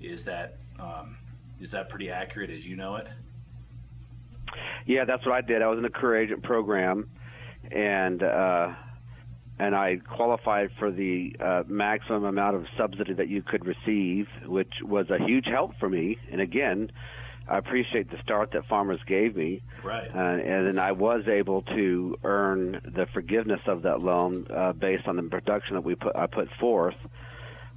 Is 0.01 0.25
that 0.25 0.57
um, 0.79 1.17
is 1.59 1.71
that 1.71 1.89
pretty 1.89 2.09
accurate 2.09 2.49
as 2.49 2.67
you 2.67 2.75
know 2.75 2.97
it? 2.97 3.07
Yeah, 4.85 5.05
that's 5.05 5.25
what 5.25 5.33
I 5.33 5.41
did. 5.41 5.61
I 5.61 5.67
was 5.67 5.79
in 5.79 5.85
a 5.85 5.89
career 5.89 6.21
agent 6.23 6.43
program, 6.43 7.09
and 7.71 8.21
uh, 8.21 8.73
and 9.59 9.75
I 9.75 9.97
qualified 9.97 10.69
for 10.79 10.89
the 10.89 11.35
uh, 11.39 11.63
maximum 11.67 12.23
amount 12.23 12.55
of 12.55 12.65
subsidy 12.77 13.13
that 13.13 13.27
you 13.27 13.41
could 13.41 13.65
receive, 13.65 14.27
which 14.45 14.71
was 14.81 15.09
a 15.09 15.23
huge 15.23 15.45
help 15.45 15.77
for 15.79 15.89
me. 15.89 16.17
And 16.31 16.39
again, 16.39 16.91
I 17.47 17.57
appreciate 17.57 18.09
the 18.09 18.17
start 18.23 18.51
that 18.53 18.67
farmers 18.67 19.01
gave 19.05 19.35
me. 19.35 19.61
Right. 19.83 20.09
Uh, 20.15 20.17
and 20.17 20.67
then 20.67 20.79
I 20.79 20.93
was 20.93 21.27
able 21.27 21.63
to 21.63 22.17
earn 22.23 22.79
the 22.85 23.05
forgiveness 23.13 23.59
of 23.67 23.81
that 23.81 23.99
loan 23.99 24.47
uh, 24.49 24.71
based 24.71 25.07
on 25.07 25.17
the 25.17 25.23
production 25.23 25.75
that 25.75 25.83
we 25.83 25.95
put 25.95 26.15
I 26.15 26.27
put 26.27 26.47
forth. 26.59 26.95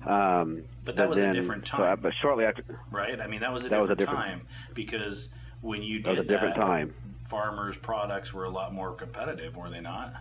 Um, 0.07 0.65
but 0.85 0.97
that 0.97 1.09
was 1.09 1.19
then, 1.19 1.37
a 1.37 1.41
different 1.41 1.65
time. 1.65 1.81
So 1.81 1.85
I, 1.85 1.95
but 1.97 2.13
shortly 2.21 2.45
after, 2.45 2.65
right? 2.91 3.21
I 3.21 3.27
mean, 3.27 3.41
that 3.41 3.53
was 3.53 3.65
a, 3.65 3.69
that 3.69 3.71
different, 3.71 3.89
was 3.89 3.91
a 3.91 3.97
different 3.97 4.19
time 4.19 4.47
because 4.75 5.29
when 5.63 5.83
you 5.83 5.99
did 5.99 6.05
that 6.05 6.11
was 6.11 6.19
a 6.21 6.25
different 6.25 6.57
that, 6.57 6.61
time. 6.61 6.95
farmers' 7.25 7.77
products 7.77 8.33
were 8.33 8.45
a 8.45 8.51
lot 8.51 8.73
more 8.75 8.93
competitive, 8.93 9.57
were 9.57 9.71
they 9.71 9.81
not? 9.81 10.15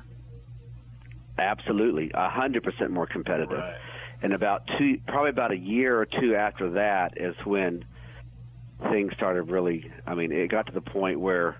Absolutely, 1.41 2.11
a 2.13 2.29
hundred 2.29 2.63
percent 2.63 2.91
more 2.91 3.07
competitive. 3.07 3.57
Right. 3.57 3.75
And 4.21 4.33
about 4.33 4.67
two, 4.77 4.99
probably 5.07 5.31
about 5.31 5.51
a 5.51 5.57
year 5.57 5.99
or 5.99 6.05
two 6.05 6.35
after 6.35 6.69
that 6.71 7.13
is 7.17 7.35
when 7.43 7.83
things 8.91 9.11
started 9.15 9.43
really. 9.43 9.91
I 10.05 10.13
mean, 10.13 10.31
it 10.31 10.49
got 10.51 10.67
to 10.67 10.71
the 10.71 10.81
point 10.81 11.19
where, 11.19 11.57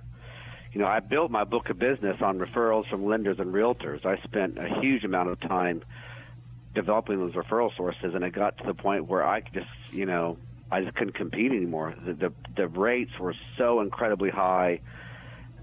you 0.72 0.80
know, 0.80 0.88
I 0.88 1.00
built 1.00 1.32
my 1.32 1.44
book 1.44 1.70
of 1.72 1.80
business 1.80 2.18
on 2.22 2.38
referrals 2.38 2.88
from 2.90 3.06
lenders 3.06 3.38
and 3.40 3.52
realtors. 3.52 4.06
I 4.06 4.22
spent 4.24 4.60
a 4.60 4.80
huge 4.80 5.04
amount 5.04 5.30
of 5.30 5.40
time 5.42 5.82
developing 6.76 7.18
those 7.18 7.34
referral 7.34 7.76
sources, 7.76 8.14
and 8.14 8.24
it 8.24 8.34
got 8.34 8.58
to 8.60 8.64
the 8.66 8.76
point 8.76 9.08
where 9.08 9.26
I 9.26 9.42
just, 9.42 9.66
you 9.92 10.06
know, 10.06 10.38
I 10.72 10.82
just 10.82 10.96
couldn't 10.96 11.16
compete 11.16 11.52
anymore. 11.52 11.96
The 12.06 12.14
the, 12.14 12.34
the 12.56 12.68
rates 12.68 13.12
were 13.20 13.36
so 13.58 13.82
incredibly 13.82 14.30
high 14.30 14.82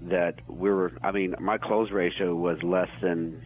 that 0.01 0.41
we 0.49 0.69
were. 0.69 0.91
I 1.01 1.11
mean, 1.11 1.35
my 1.39 1.57
close 1.57 1.91
ratio 1.91 2.35
was 2.35 2.61
less 2.61 2.89
than 3.01 3.41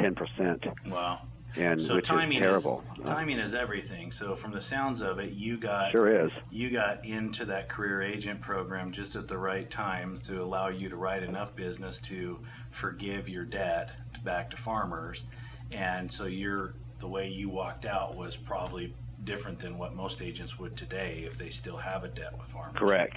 ten 0.00 0.14
percent. 0.14 0.64
Wow. 0.86 1.20
And 1.56 1.82
so 1.82 1.96
which 1.96 2.06
timing 2.06 2.38
is 2.38 2.42
terrible. 2.42 2.84
Is, 2.98 3.04
timing 3.04 3.38
is 3.38 3.54
everything. 3.54 4.12
So 4.12 4.36
from 4.36 4.52
the 4.52 4.60
sounds 4.60 5.00
of 5.00 5.18
it, 5.18 5.32
you 5.32 5.56
got 5.56 5.90
sure 5.90 6.26
is. 6.26 6.30
You 6.50 6.70
got 6.70 7.04
into 7.04 7.46
that 7.46 7.68
career 7.68 8.02
agent 8.02 8.40
program 8.40 8.92
just 8.92 9.16
at 9.16 9.28
the 9.28 9.38
right 9.38 9.68
time 9.68 10.20
to 10.26 10.42
allow 10.42 10.68
you 10.68 10.88
to 10.88 10.96
write 10.96 11.22
enough 11.22 11.56
business 11.56 11.98
to 12.00 12.38
forgive 12.70 13.28
your 13.28 13.44
debt 13.44 13.90
back 14.24 14.50
to 14.50 14.56
farmers, 14.56 15.24
and 15.72 16.12
so 16.12 16.26
you're 16.26 16.74
the 17.00 17.08
way 17.08 17.28
you 17.28 17.48
walked 17.48 17.86
out 17.86 18.14
was 18.14 18.36
probably 18.36 18.94
different 19.24 19.58
than 19.58 19.78
what 19.78 19.94
most 19.94 20.22
agents 20.22 20.58
would 20.58 20.76
today 20.76 21.24
if 21.26 21.36
they 21.36 21.50
still 21.50 21.76
have 21.76 22.04
a 22.04 22.08
debt 22.08 22.32
with 22.38 22.46
farmers. 22.48 22.76
Correct. 22.76 23.16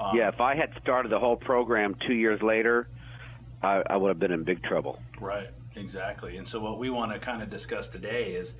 Um, 0.00 0.16
yeah, 0.16 0.28
if 0.28 0.40
I 0.40 0.56
had 0.56 0.72
started 0.82 1.10
the 1.10 1.18
whole 1.18 1.36
program 1.36 1.94
two 2.06 2.14
years 2.14 2.42
later, 2.42 2.88
I, 3.62 3.82
I 3.88 3.96
would 3.96 4.08
have 4.08 4.18
been 4.18 4.32
in 4.32 4.44
big 4.44 4.62
trouble. 4.62 4.98
Right. 5.20 5.48
Exactly. 5.76 6.36
And 6.36 6.46
so 6.46 6.60
what 6.60 6.78
we 6.78 6.90
want 6.90 7.12
to 7.12 7.18
kind 7.18 7.42
of 7.42 7.50
discuss 7.50 7.88
today 7.88 8.32
is, 8.32 8.54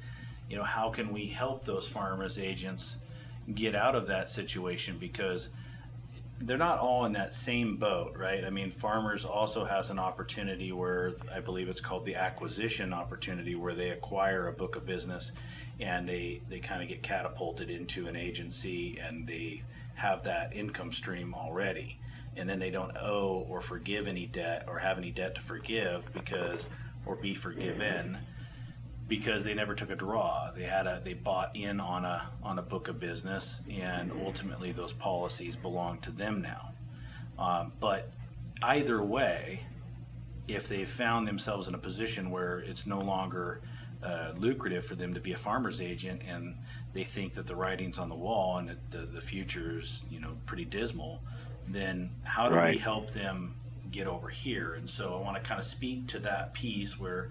you 0.48 0.56
know, 0.56 0.64
how 0.64 0.90
can 0.90 1.12
we 1.12 1.26
help 1.26 1.64
those 1.64 1.86
farmers 1.86 2.38
agents 2.38 2.96
get 3.54 3.74
out 3.74 3.94
of 3.94 4.06
that 4.06 4.30
situation 4.30 4.98
because 4.98 5.48
they're 6.40 6.58
not 6.58 6.78
all 6.78 7.04
in 7.04 7.12
that 7.12 7.34
same 7.34 7.76
boat, 7.76 8.16
right? 8.16 8.44
I 8.44 8.50
mean, 8.50 8.72
farmers 8.72 9.24
also 9.24 9.64
has 9.64 9.90
an 9.90 9.98
opportunity 9.98 10.72
where 10.72 11.14
I 11.32 11.40
believe 11.40 11.68
it's 11.68 11.80
called 11.80 12.04
the 12.04 12.16
acquisition 12.16 12.92
opportunity 12.92 13.54
where 13.54 13.74
they 13.74 13.90
acquire 13.90 14.48
a 14.48 14.52
book 14.52 14.74
of 14.76 14.84
business 14.84 15.30
and 15.80 16.08
they 16.08 16.40
they 16.48 16.58
kind 16.58 16.82
of 16.82 16.88
get 16.88 17.02
catapulted 17.02 17.70
into 17.70 18.08
an 18.08 18.16
agency 18.16 18.98
and 18.98 19.26
they 19.26 19.62
have 19.94 20.24
that 20.24 20.54
income 20.54 20.92
stream 20.92 21.34
already. 21.34 21.98
And 22.36 22.48
then 22.48 22.58
they 22.58 22.70
don't 22.70 22.96
owe 22.96 23.46
or 23.48 23.60
forgive 23.60 24.06
any 24.08 24.26
debt 24.26 24.64
or 24.66 24.78
have 24.78 24.98
any 24.98 25.10
debt 25.10 25.34
to 25.34 25.40
forgive 25.42 26.10
because 26.12 26.66
or 27.06 27.16
be 27.16 27.34
forgiven 27.34 28.18
because 29.08 29.44
they 29.44 29.54
never 29.54 29.74
took 29.74 29.90
a 29.90 29.94
draw. 29.94 30.50
They 30.52 30.62
had 30.62 30.86
a 30.86 31.00
they 31.04 31.14
bought 31.14 31.54
in 31.54 31.80
on 31.80 32.04
a 32.04 32.30
on 32.42 32.58
a 32.58 32.62
book 32.62 32.88
of 32.88 32.98
business, 32.98 33.60
and 33.70 34.12
ultimately 34.24 34.72
those 34.72 34.92
policies 34.92 35.56
belong 35.56 35.98
to 36.00 36.10
them 36.10 36.40
now. 36.40 36.72
Um, 37.38 37.72
but 37.80 38.10
either 38.62 39.02
way, 39.02 39.66
if 40.48 40.68
they 40.68 40.84
found 40.84 41.26
themselves 41.26 41.68
in 41.68 41.74
a 41.74 41.78
position 41.78 42.30
where 42.30 42.60
it's 42.60 42.86
no 42.86 43.00
longer 43.00 43.60
uh, 44.02 44.32
lucrative 44.36 44.84
for 44.84 44.94
them 44.94 45.14
to 45.14 45.20
be 45.20 45.32
a 45.32 45.36
farmer's 45.36 45.80
agent, 45.80 46.22
and 46.26 46.56
they 46.92 47.04
think 47.04 47.34
that 47.34 47.46
the 47.46 47.54
writing's 47.54 47.98
on 47.98 48.08
the 48.08 48.14
wall 48.14 48.58
and 48.58 48.68
that 48.68 48.90
the, 48.90 49.06
the 49.06 49.20
future's 49.20 50.02
you 50.10 50.20
know 50.20 50.36
pretty 50.46 50.64
dismal, 50.64 51.20
then 51.68 52.10
how 52.22 52.48
do 52.48 52.54
right. 52.54 52.74
we 52.74 52.78
help 52.78 53.10
them 53.10 53.54
get 53.92 54.06
over 54.06 54.28
here? 54.28 54.74
And 54.74 54.88
so 54.88 55.14
I 55.14 55.20
want 55.20 55.36
to 55.36 55.42
kind 55.42 55.60
of 55.60 55.66
speak 55.66 56.08
to 56.08 56.18
that 56.20 56.54
piece 56.54 56.98
where 56.98 57.30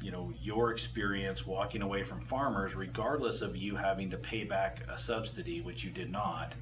you 0.00 0.10
know 0.10 0.32
your 0.42 0.70
experience 0.70 1.46
walking 1.46 1.82
away 1.82 2.02
from 2.02 2.20
farmers 2.20 2.74
regardless 2.74 3.42
of 3.42 3.56
you 3.56 3.76
having 3.76 4.10
to 4.10 4.16
pay 4.16 4.44
back 4.44 4.80
a 4.88 4.98
subsidy 4.98 5.60
which 5.60 5.82
you 5.84 5.90
did 5.90 6.10
not 6.10 6.52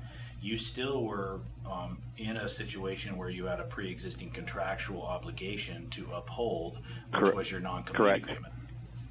you 0.40 0.58
still 0.58 1.02
were 1.04 1.40
um, 1.70 1.98
in 2.18 2.36
a 2.36 2.48
situation 2.48 3.16
where 3.16 3.30
you 3.30 3.46
had 3.46 3.60
a 3.60 3.64
pre-existing 3.64 4.30
contractual 4.30 5.02
obligation 5.02 5.88
to 5.90 6.06
uphold 6.14 6.76
which 6.76 7.20
Correct. 7.20 7.36
was 7.36 7.50
your 7.50 7.60
non-compete 7.60 8.22
agreement 8.22 8.54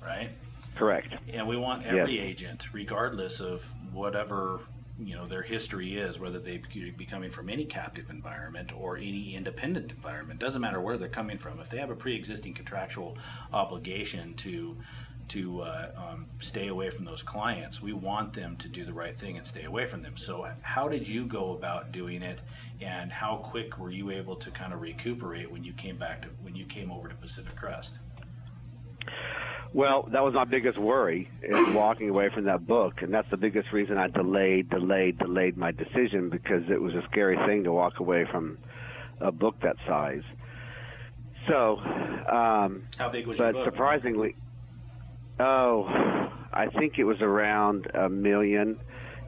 right 0.01 0.29
Correct. 0.75 1.13
and 1.31 1.47
we 1.47 1.57
want 1.57 1.85
every 1.85 2.19
agent 2.19 2.65
regardless 2.73 3.39
of 3.39 3.63
whatever 3.91 4.61
you 4.99 5.15
know 5.15 5.27
their 5.27 5.41
history 5.41 5.97
is 5.97 6.19
whether 6.19 6.39
they 6.39 6.61
be 6.97 7.05
coming 7.05 7.31
from 7.31 7.49
any 7.49 7.65
captive 7.65 8.09
environment 8.09 8.71
or 8.77 8.97
any 8.97 9.35
independent 9.35 9.91
environment 9.91 10.39
doesn't 10.39 10.61
matter 10.61 10.79
where 10.79 10.97
they're 10.97 11.07
coming 11.07 11.37
from. 11.37 11.59
If 11.59 11.69
they 11.69 11.77
have 11.77 11.89
a 11.89 11.95
pre-existing 11.95 12.53
contractual 12.53 13.17
obligation 13.51 14.35
to 14.35 14.77
to 15.29 15.61
uh, 15.61 15.87
um, 15.95 16.25
stay 16.41 16.67
away 16.67 16.89
from 16.89 17.05
those 17.05 17.23
clients 17.23 17.81
we 17.81 17.93
want 17.93 18.33
them 18.33 18.57
to 18.57 18.67
do 18.67 18.83
the 18.83 18.91
right 18.91 19.17
thing 19.17 19.37
and 19.37 19.47
stay 19.47 19.63
away 19.63 19.85
from 19.85 20.03
them. 20.03 20.17
So 20.17 20.47
how 20.61 20.89
did 20.89 21.07
you 21.07 21.25
go 21.25 21.53
about 21.53 21.93
doing 21.93 22.21
it 22.21 22.39
and 22.81 23.11
how 23.11 23.37
quick 23.37 23.77
were 23.77 23.89
you 23.89 24.11
able 24.11 24.35
to 24.35 24.51
kind 24.51 24.73
of 24.73 24.81
recuperate 24.81 25.49
when 25.49 25.63
you 25.63 25.71
came 25.73 25.97
back 25.97 26.23
to 26.23 26.27
when 26.41 26.55
you 26.55 26.65
came 26.65 26.91
over 26.91 27.07
to 27.07 27.15
pacific 27.15 27.55
crest 27.55 27.95
Well, 29.73 30.07
that 30.11 30.23
was 30.23 30.35
my 30.35 30.45
biggest 30.45 30.77
worry 30.77 31.29
is 31.41 31.57
walking 31.73 32.09
away 32.09 32.29
from 32.33 32.45
that 32.45 32.67
book, 32.67 33.01
and 33.01 33.11
that's 33.11 33.29
the 33.31 33.37
biggest 33.37 33.71
reason 33.71 33.97
I 33.97 34.07
delayed, 34.07 34.69
delayed, 34.69 35.17
delayed 35.17 35.57
my 35.57 35.71
decision 35.71 36.29
because 36.29 36.63
it 36.69 36.79
was 36.79 36.93
a 36.93 37.01
scary 37.09 37.37
thing 37.47 37.63
to 37.63 37.71
walk 37.71 37.99
away 37.99 38.25
from 38.31 38.59
a 39.19 39.31
book 39.31 39.55
that 39.63 39.77
size. 39.87 40.21
So, 41.47 41.79
um, 41.79 42.83
how 42.97 43.09
big 43.11 43.25
was 43.25 43.37
but 43.37 43.55
your 43.55 43.65
book 43.65 43.73
surprisingly, 43.73 44.35
oh, 45.39 45.85
I 46.53 46.67
think 46.67 46.99
it 46.99 47.03
was 47.03 47.21
around 47.21 47.87
a 47.95 48.09
million 48.09 48.79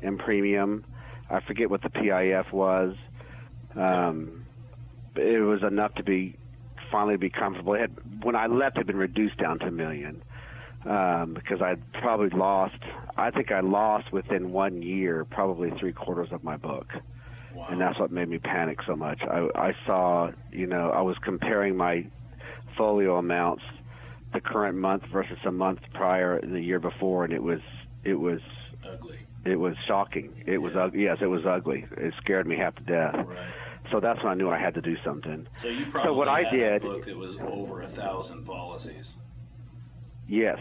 in 0.03 0.17
premium. 0.19 0.85
I 1.27 1.39
forget 1.41 1.71
what 1.71 1.81
the 1.81 1.89
PIF 1.89 2.51
was. 2.53 2.95
Um, 3.75 4.45
it 5.15 5.41
was 5.41 5.63
enough 5.63 5.95
to 5.95 6.03
be 6.03 6.37
finally 6.91 7.17
be 7.17 7.31
comfortable. 7.31 7.73
It 7.73 7.81
had, 7.81 8.23
when 8.23 8.35
I 8.35 8.45
left, 8.45 8.77
it 8.77 8.81
had 8.81 8.87
been 8.87 8.95
reduced 8.95 9.37
down 9.37 9.57
to 9.59 9.65
a 9.65 9.71
million 9.71 10.21
um, 10.85 11.33
because 11.33 11.61
I 11.61 11.75
probably 11.99 12.29
lost. 12.29 12.77
I 13.17 13.31
think 13.31 13.51
I 13.51 13.61
lost 13.61 14.11
within 14.11 14.51
one 14.51 14.81
year 14.81 15.25
probably 15.25 15.71
three 15.79 15.93
quarters 15.93 16.29
of 16.31 16.43
my 16.43 16.57
book, 16.57 16.87
wow. 17.53 17.67
and 17.69 17.79
that's 17.79 17.99
what 17.99 18.11
made 18.11 18.29
me 18.29 18.37
panic 18.37 18.79
so 18.85 18.95
much. 18.95 19.21
I, 19.21 19.47
I 19.55 19.73
saw, 19.85 20.31
you 20.51 20.67
know, 20.67 20.91
I 20.91 21.01
was 21.01 21.17
comparing 21.23 21.75
my 21.75 22.05
folio 22.77 23.17
amounts 23.17 23.63
the 24.33 24.41
current 24.41 24.77
month 24.77 25.03
versus 25.11 25.37
a 25.45 25.51
month 25.51 25.79
prior 25.93 26.41
the 26.41 26.61
year 26.61 26.79
before, 26.79 27.23
and 27.23 27.33
it 27.33 27.41
was 27.41 27.61
it 28.03 28.15
was 28.15 28.41
ugly 28.87 29.25
it 29.45 29.59
was 29.59 29.75
shocking. 29.87 30.43
It 30.47 30.57
was 30.57 30.73
ugly. 30.75 31.03
Yes, 31.03 31.19
it 31.21 31.27
was 31.27 31.45
ugly. 31.45 31.85
It 31.97 32.13
scared 32.21 32.47
me 32.47 32.57
half 32.57 32.75
to 32.75 32.83
death. 32.83 33.13
right 33.13 33.53
So 33.91 33.99
that's 33.99 34.21
when 34.23 34.31
I 34.31 34.33
knew 34.33 34.49
I 34.49 34.59
had 34.59 34.73
to 34.73 34.81
do 34.81 34.95
something. 35.05 35.47
So 35.59 35.67
you 35.67 35.85
probably 35.91 36.13
what 36.13 36.27
I 36.27 36.43
had 36.43 36.51
did- 36.51 36.75
a 36.83 36.87
book 36.87 37.05
that 37.05 37.15
was 37.15 37.37
over 37.37 37.83
a 37.83 37.87
thousand 37.87 38.45
policies. 38.45 39.13
Yes, 40.27 40.57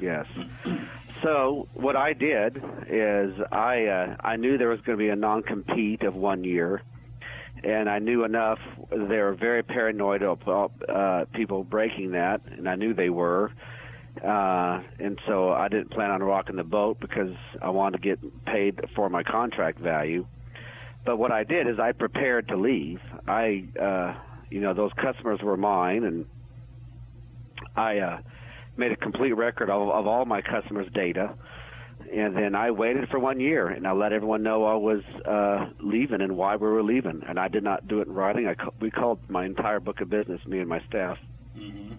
yes. 0.00 0.26
So 1.22 1.68
what 1.74 1.96
I 1.96 2.12
did 2.12 2.62
is 2.88 3.32
I 3.50 3.86
uh, 3.86 4.16
I 4.20 4.36
knew 4.36 4.58
there 4.58 4.68
was 4.68 4.80
going 4.82 4.98
to 4.98 5.02
be 5.02 5.08
a 5.08 5.16
non-compete 5.16 6.02
of 6.02 6.14
one 6.14 6.44
year, 6.44 6.82
and 7.64 7.88
I 7.88 7.98
knew 7.98 8.24
enough. 8.24 8.58
They 8.90 9.18
were 9.18 9.34
very 9.34 9.62
paranoid 9.62 10.22
about 10.22 10.72
uh, 10.88 11.24
people 11.32 11.64
breaking 11.64 12.12
that, 12.12 12.42
and 12.46 12.68
I 12.68 12.74
knew 12.76 12.92
they 12.92 13.10
were. 13.10 13.50
Uh, 14.22 14.80
and 14.98 15.18
so 15.26 15.52
I 15.52 15.68
didn't 15.68 15.90
plan 15.90 16.10
on 16.10 16.22
rocking 16.22 16.56
the 16.56 16.64
boat 16.64 16.98
because 17.00 17.34
I 17.60 17.70
wanted 17.70 18.02
to 18.02 18.08
get 18.08 18.44
paid 18.46 18.80
for 18.94 19.10
my 19.10 19.22
contract 19.22 19.78
value. 19.78 20.26
But 21.04 21.18
what 21.18 21.32
I 21.32 21.44
did 21.44 21.68
is 21.68 21.78
I 21.78 21.92
prepared 21.92 22.48
to 22.48 22.56
leave. 22.56 23.00
I, 23.28 23.64
uh, 23.80 24.14
you 24.50 24.60
know, 24.60 24.74
those 24.74 24.92
customers 24.94 25.40
were 25.42 25.56
mine, 25.56 26.04
and 26.04 26.26
I 27.76 27.98
uh, 27.98 28.18
made 28.78 28.92
a 28.92 28.96
complete 28.96 29.32
record 29.32 29.70
of, 29.70 29.88
of 29.88 30.06
all 30.06 30.24
my 30.24 30.42
customers' 30.42 30.88
data. 30.92 31.34
And 32.14 32.36
then 32.36 32.54
I 32.54 32.70
waited 32.70 33.08
for 33.08 33.18
one 33.18 33.40
year, 33.40 33.68
and 33.68 33.86
I 33.86 33.92
let 33.92 34.12
everyone 34.12 34.42
know 34.42 34.64
I 34.64 34.74
was 34.74 35.02
uh, 35.24 35.70
leaving 35.80 36.20
and 36.20 36.36
why 36.36 36.56
we 36.56 36.68
were 36.68 36.82
leaving. 36.82 37.22
And 37.26 37.38
I 37.38 37.48
did 37.48 37.64
not 37.64 37.88
do 37.88 38.00
it 38.00 38.06
in 38.06 38.14
writing. 38.14 38.46
I 38.46 38.54
we 38.80 38.90
called 38.90 39.18
my 39.28 39.44
entire 39.44 39.80
book 39.80 40.00
of 40.00 40.10
business, 40.10 40.40
me 40.46 40.60
and 40.60 40.68
my 40.68 40.80
staff, 40.88 41.18
Mm-hmm. 41.58 41.94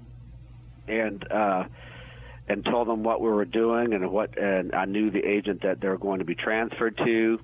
and 0.88 1.32
uh, 1.32 1.64
and 2.48 2.64
told 2.64 2.88
them 2.88 3.04
what 3.04 3.22
we 3.22 3.30
were 3.30 3.44
doing 3.44 3.94
and 3.94 4.12
what. 4.12 4.38
And 4.38 4.74
I 4.74 4.86
knew 4.86 5.10
the 5.10 5.26
agent 5.26 5.64
that 5.64 5.82
they 5.82 5.88
were 5.88 5.98
going 5.98 6.20
to 6.20 6.26
be 6.26 6.36
transferred 6.36 6.96
to, 6.98 7.40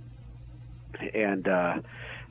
and 1.14 1.48
uh, 1.48 1.74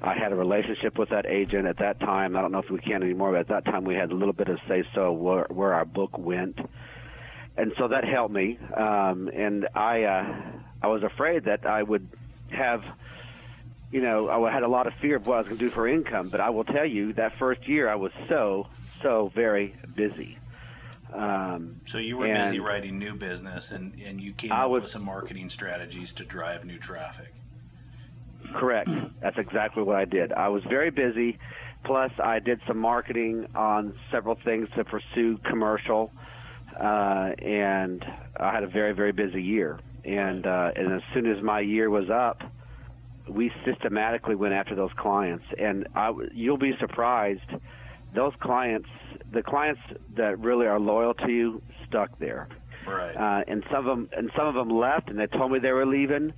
I 0.02 0.14
had 0.14 0.32
a 0.32 0.36
relationship 0.36 0.98
with 0.98 1.10
that 1.10 1.26
agent 1.26 1.66
at 1.66 1.78
that 1.78 2.00
time. 2.00 2.36
I 2.36 2.40
don't 2.40 2.52
know 2.52 2.58
if 2.60 2.70
we 2.70 2.78
can 2.78 3.02
anymore, 3.02 3.32
but 3.32 3.40
at 3.40 3.48
that 3.48 3.64
time 3.64 3.84
we 3.84 3.94
had 3.94 4.10
a 4.10 4.14
little 4.14 4.32
bit 4.32 4.48
of 4.48 4.58
say 4.68 4.84
so 4.94 5.12
where, 5.12 5.46
where 5.48 5.74
our 5.74 5.84
book 5.84 6.18
went, 6.18 6.58
and 7.56 7.72
so 7.78 7.88
that 7.88 8.04
helped 8.04 8.34
me. 8.34 8.58
Um, 8.76 9.28
and 9.28 9.68
I 9.74 10.04
uh, 10.04 10.42
I 10.82 10.86
was 10.88 11.02
afraid 11.02 11.44
that 11.44 11.66
I 11.66 11.82
would 11.82 12.08
have. 12.50 12.82
You 13.90 14.00
know, 14.00 14.30
I 14.30 14.50
had 14.50 14.62
a 14.62 14.68
lot 14.68 14.86
of 14.86 14.94
fear 15.02 15.16
of 15.16 15.26
what 15.26 15.34
I 15.34 15.38
was 15.40 15.48
going 15.48 15.58
to 15.58 15.64
do 15.66 15.70
for 15.70 15.86
income, 15.86 16.30
but 16.30 16.40
I 16.40 16.48
will 16.48 16.64
tell 16.64 16.86
you 16.86 17.12
that 17.12 17.36
first 17.38 17.68
year 17.68 17.90
I 17.90 17.94
was 17.96 18.10
so, 18.26 18.66
so 19.02 19.30
very 19.34 19.76
busy. 19.94 20.38
Um, 21.12 21.82
So 21.84 21.98
you 21.98 22.16
were 22.16 22.26
busy 22.26 22.58
writing 22.58 22.98
new 22.98 23.14
business, 23.14 23.70
and, 23.70 23.92
and 24.02 24.18
you 24.18 24.32
came 24.32 24.50
I 24.50 24.62
up 24.62 24.70
was- 24.70 24.82
with 24.84 24.92
some 24.92 25.04
marketing 25.04 25.50
strategies 25.50 26.14
to 26.14 26.24
drive 26.24 26.64
new 26.64 26.78
traffic. 26.78 27.34
Correct. 28.54 28.88
That's 29.20 29.36
exactly 29.36 29.82
what 29.82 29.96
I 29.96 30.06
did. 30.06 30.32
I 30.32 30.48
was 30.48 30.64
very 30.64 30.90
busy. 30.90 31.38
Plus, 31.84 32.12
I 32.18 32.38
did 32.38 32.62
some 32.66 32.78
marketing 32.78 33.46
on 33.54 33.92
several 34.10 34.36
things 34.42 34.68
to 34.74 34.84
pursue 34.84 35.36
commercial, 35.44 36.10
uh, 36.78 37.32
and 37.42 38.04
I 38.38 38.52
had 38.52 38.62
a 38.62 38.68
very, 38.68 38.92
very 38.92 39.12
busy 39.12 39.42
year. 39.42 39.78
And 40.04 40.46
uh, 40.46 40.70
and 40.74 40.92
as 40.92 41.02
soon 41.14 41.26
as 41.26 41.42
my 41.42 41.60
year 41.60 41.88
was 41.88 42.10
up, 42.10 42.42
we 43.28 43.52
systematically 43.64 44.34
went 44.34 44.54
after 44.54 44.74
those 44.74 44.90
clients. 44.96 45.44
And 45.58 45.86
I, 45.94 46.12
you'll 46.34 46.58
be 46.58 46.72
surprised, 46.80 47.48
those 48.14 48.32
clients, 48.40 48.88
the 49.32 49.42
clients 49.42 49.80
that 50.16 50.38
really 50.40 50.66
are 50.66 50.80
loyal 50.80 51.14
to 51.14 51.30
you, 51.30 51.62
stuck 51.86 52.18
there 52.18 52.48
Right. 52.86 53.16
uh, 53.16 53.44
and 53.46 53.62
some 53.70 53.86
of 53.86 53.96
them 53.96 54.08
and 54.16 54.30
some 54.36 54.46
of 54.46 54.54
them 54.54 54.70
left, 54.70 55.08
and 55.08 55.18
they 55.18 55.26
told 55.26 55.52
me 55.52 55.58
they 55.58 55.72
were 55.72 55.86
leaving, 55.86 56.32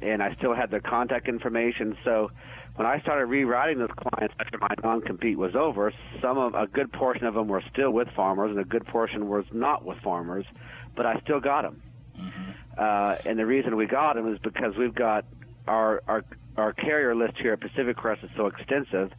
and 0.00 0.22
I 0.22 0.34
still 0.34 0.54
had 0.54 0.70
their 0.70 0.80
contact 0.80 1.28
information. 1.28 1.96
So 2.04 2.30
when 2.76 2.86
I 2.86 3.00
started 3.00 3.26
rewriting 3.26 3.78
those 3.78 3.90
clients 3.96 4.34
after 4.40 4.58
my 4.58 4.74
non-compete 4.82 5.38
was 5.38 5.54
over, 5.54 5.92
some 6.20 6.38
of 6.38 6.54
a 6.54 6.66
good 6.66 6.92
portion 6.92 7.26
of 7.26 7.34
them 7.34 7.46
were 7.48 7.62
still 7.72 7.90
with 7.90 8.08
farmers, 8.16 8.50
and 8.50 8.58
a 8.58 8.64
good 8.64 8.86
portion 8.86 9.28
was 9.28 9.44
not 9.52 9.84
with 9.84 9.98
farmers, 9.98 10.44
but 10.96 11.06
I 11.06 11.20
still 11.20 11.40
got 11.40 11.62
them. 11.62 11.82
Uh, 12.76 13.16
and 13.24 13.38
the 13.38 13.46
reason 13.46 13.76
we 13.76 13.86
got 13.86 14.14
them 14.14 14.32
is 14.32 14.38
because 14.40 14.76
we've 14.76 14.94
got 14.94 15.24
our 15.66 16.02
our 16.08 16.24
our 16.56 16.72
carrier 16.72 17.14
list 17.14 17.34
here 17.40 17.52
at 17.52 17.60
Pacific 17.60 17.96
Crest 17.96 18.22
is 18.24 18.30
so 18.36 18.46
extensive. 18.46 19.12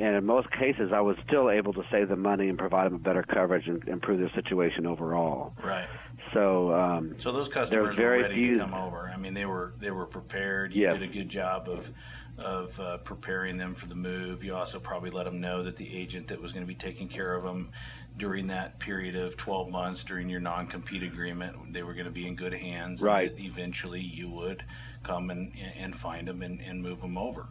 And 0.00 0.16
in 0.16 0.24
most 0.24 0.50
cases, 0.52 0.92
I 0.94 1.00
was 1.02 1.16
still 1.26 1.50
able 1.50 1.74
to 1.74 1.82
save 1.92 2.08
them 2.08 2.22
money 2.22 2.48
and 2.48 2.58
provide 2.58 2.86
them 2.86 2.94
a 2.94 2.98
better 2.98 3.22
coverage 3.22 3.68
and 3.68 3.86
improve 3.86 4.18
their 4.18 4.30
situation 4.30 4.86
overall. 4.86 5.52
right. 5.62 5.86
So, 6.32 6.72
um, 6.72 7.14
So 7.18 7.32
those 7.32 7.48
customers 7.48 7.96
very 7.96 8.18
were 8.18 8.22
ready 8.22 8.34
few- 8.36 8.58
to 8.58 8.64
come 8.64 8.72
over. 8.74 9.10
I 9.12 9.16
mean, 9.18 9.34
they 9.34 9.46
were 9.46 9.72
they 9.78 9.90
were 9.90 10.06
prepared. 10.06 10.72
You 10.72 10.82
Yes. 10.82 10.98
did 10.98 11.02
a 11.10 11.12
good 11.12 11.28
job 11.28 11.68
of 11.68 11.90
of 12.38 12.80
uh, 12.80 12.96
preparing 12.98 13.58
them 13.58 13.74
for 13.74 13.86
the 13.86 13.94
move. 13.94 14.42
You 14.42 14.54
also 14.54 14.78
probably 14.80 15.10
let 15.10 15.24
them 15.24 15.40
know 15.40 15.62
that 15.64 15.76
the 15.76 15.94
agent 15.94 16.28
that 16.28 16.40
was 16.40 16.52
going 16.52 16.62
to 16.62 16.66
be 16.68 16.74
taking 16.74 17.06
care 17.08 17.34
of 17.34 17.42
them 17.42 17.70
during 18.16 18.46
that 18.46 18.78
period 18.78 19.14
of 19.16 19.36
12 19.36 19.70
months 19.70 20.02
during 20.04 20.30
your 20.30 20.40
non-compete 20.40 21.02
agreement, 21.02 21.72
they 21.74 21.82
were 21.82 21.92
going 21.92 22.06
to 22.06 22.10
be 22.12 22.26
in 22.26 22.36
good 22.36 22.54
hands. 22.54 23.00
and 23.02 23.06
Right. 23.06 23.34
eventually, 23.36 24.00
you 24.00 24.30
would 24.30 24.64
come 25.02 25.28
and 25.30 25.52
and 25.76 25.94
find 25.94 26.28
them 26.28 26.40
and, 26.42 26.60
and 26.62 26.82
move 26.82 27.02
them 27.02 27.18
over. 27.18 27.48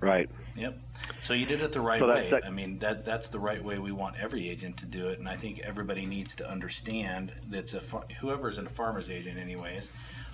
Right. 0.00 0.28
Yep. 0.56 0.78
So 1.22 1.34
you 1.34 1.44
did 1.44 1.60
it 1.60 1.72
the 1.72 1.80
right 1.80 2.00
So 2.00 2.08
way. 2.08 2.32
I 2.44 2.50
mean, 2.50 2.78
that 2.78 3.04
that's 3.04 3.28
the 3.28 3.38
right 3.38 3.62
way 3.62 3.78
we 3.78 3.92
want 3.92 4.16
every 4.20 4.48
agent 4.48 4.78
to 4.78 4.86
do 4.86 5.08
it, 5.08 5.18
and 5.18 5.28
I 5.28 5.36
think 5.36 5.60
everybody 5.60 6.06
needs 6.06 6.34
to 6.36 6.50
understand 6.50 7.32
that's 7.48 7.74
a 7.74 7.80
fa- 7.80 8.06
whoever's 8.20 8.58
a 8.58 8.64
farmer's 8.68 9.10
agent, 9.10 9.38
anyways, 9.38 9.90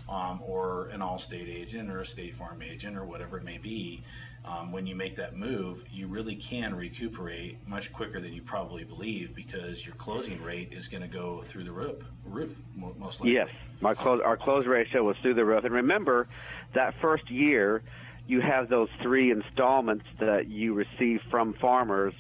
um, 0.09 0.41
or 0.47 0.89
an 0.89 1.01
Allstate 1.01 1.49
agent 1.49 1.91
or 1.91 2.01
a 2.01 2.07
State 2.07 2.37
Farm 2.37 2.63
agent 2.63 2.97
or 2.97 3.05
whatever 3.05 3.39
it 3.39 3.45
may 3.45 3.59
be. 3.59 4.05
Um, 4.45 4.73
when 4.73 4.89
you 4.89 4.97
make 4.97 5.15
that 5.17 5.37
move, 5.37 5.85
you 5.89 6.09
really 6.09 6.35
can 6.35 6.75
recuperate 6.75 7.59
much 7.69 7.93
quicker 7.93 8.21
than 8.21 8.33
you 8.33 8.43
probably 8.43 8.83
believe 8.83 9.37
because 9.37 9.87
your 9.87 9.95
closing 9.95 10.43
rate 10.43 10.73
is 10.73 10.89
going 10.89 11.03
to 11.03 11.09
go 11.09 11.43
through 11.43 11.63
the 11.63 11.71
roof. 11.71 12.03
Roof, 12.25 12.57
mo- 12.75 12.95
most 12.99 13.21
likely. 13.21 13.35
Yes, 13.35 13.49
my 13.81 13.95
close 13.95 14.21
our 14.25 14.37
close 14.37 14.67
ratio 14.67 15.05
was 15.05 15.17
through 15.23 15.35
the 15.35 15.45
roof. 15.45 15.65
And 15.65 15.73
remember, 15.73 16.27
that 16.75 16.95
first 17.01 17.31
year, 17.31 17.83
you 18.27 18.41
have 18.41 18.69
those 18.69 18.89
three 19.03 19.31
installments 19.31 20.05
that 20.21 20.49
you 20.49 20.75
receive 20.75 21.21
from 21.31 21.55
farmers 21.55 22.15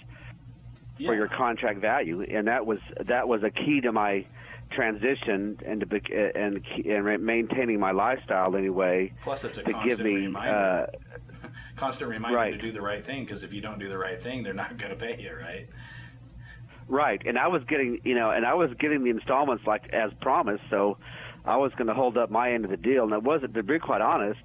Yeah. 0.98 1.08
for 1.08 1.14
your 1.14 1.28
contract 1.28 1.80
value, 1.80 2.22
and 2.22 2.46
that 2.48 2.66
was 2.66 2.78
that 3.00 3.26
was 3.28 3.42
a 3.42 3.50
key 3.50 3.80
to 3.80 3.92
my 3.92 4.24
transition 4.70 5.58
and 5.66 5.80
to 5.80 6.32
and 6.34 6.64
and 6.86 7.24
maintaining 7.24 7.78
my 7.80 7.92
lifestyle 7.92 8.56
anyway. 8.56 9.12
Plus, 9.22 9.44
it's 9.44 9.58
a 9.58 9.62
to 9.62 9.72
constant 9.72 9.96
give 9.98 10.04
me 10.06 10.14
reminder. 10.26 10.88
uh, 10.94 11.48
constant 11.76 12.10
reminder 12.10 12.36
Right. 12.36 12.52
to 12.52 12.58
do 12.58 12.72
the 12.72 12.80
right 12.82 13.04
thing 13.04 13.24
because 13.24 13.42
if 13.44 13.52
you 13.52 13.60
don't 13.60 13.78
do 13.78 13.88
the 13.88 13.98
right 13.98 14.20
thing, 14.20 14.42
they're 14.42 14.54
not 14.54 14.76
going 14.76 14.90
to 14.90 14.96
pay 14.98 15.20
you, 15.20 15.32
right? 15.40 15.66
Right, 16.88 17.22
and 17.24 17.38
I 17.38 17.48
was 17.48 17.62
getting, 17.64 18.00
you 18.04 18.14
know, 18.14 18.30
and 18.30 18.44
I 18.44 18.54
was 18.54 18.70
getting 18.78 19.02
the 19.04 19.10
installments 19.10 19.64
like 19.66 19.88
as 19.94 20.10
promised, 20.20 20.64
so 20.68 20.98
I 21.44 21.56
was 21.56 21.72
going 21.72 21.86
to 21.86 21.94
hold 21.94 22.18
up 22.18 22.30
my 22.30 22.52
end 22.52 22.64
of 22.64 22.70
the 22.70 22.76
deal, 22.76 23.04
and 23.04 23.12
it 23.12 23.22
wasn't, 23.22 23.54
to 23.54 23.62
be 23.62 23.78
quite 23.78 24.02
honest, 24.02 24.40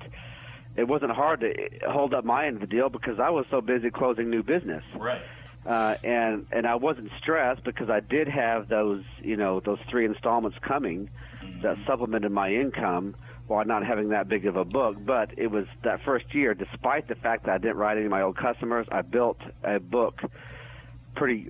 it 0.77 0.87
wasn't 0.87 1.11
hard 1.11 1.41
to 1.41 1.53
hold 1.89 2.13
up 2.13 2.23
my 2.23 2.45
end 2.45 2.55
of 2.57 2.61
the 2.61 2.67
deal 2.67 2.89
because 2.89 3.19
I 3.19 3.29
was 3.31 3.45
so 3.49 3.61
busy 3.61 3.89
closing 3.89 4.29
new 4.29 4.43
business, 4.43 4.83
Right. 4.95 5.21
uh, 5.65 5.95
and 6.03 6.45
and 6.51 6.65
I 6.67 6.75
wasn't 6.75 7.09
stressed 7.17 7.63
because 7.63 7.89
I 7.89 7.99
did 7.99 8.27
have 8.27 8.69
those, 8.69 9.03
you 9.21 9.35
know, 9.35 9.59
those 9.59 9.79
three 9.89 10.05
installments 10.05 10.57
coming 10.61 11.09
that 11.63 11.77
supplemented 11.87 12.31
my 12.31 12.51
income 12.53 13.15
while 13.47 13.65
not 13.65 13.85
having 13.85 14.09
that 14.09 14.27
big 14.27 14.45
of 14.45 14.55
a 14.55 14.65
book. 14.65 14.97
But 15.03 15.31
it 15.37 15.47
was 15.47 15.65
that 15.83 16.01
first 16.03 16.33
year, 16.35 16.53
despite 16.53 17.07
the 17.07 17.15
fact 17.15 17.45
that 17.45 17.53
I 17.55 17.57
didn't 17.57 17.77
write 17.77 17.97
any 17.97 18.05
of 18.05 18.11
my 18.11 18.21
old 18.21 18.37
customers, 18.37 18.85
I 18.91 19.01
built 19.01 19.37
a 19.63 19.79
book 19.79 20.21
pretty 21.15 21.49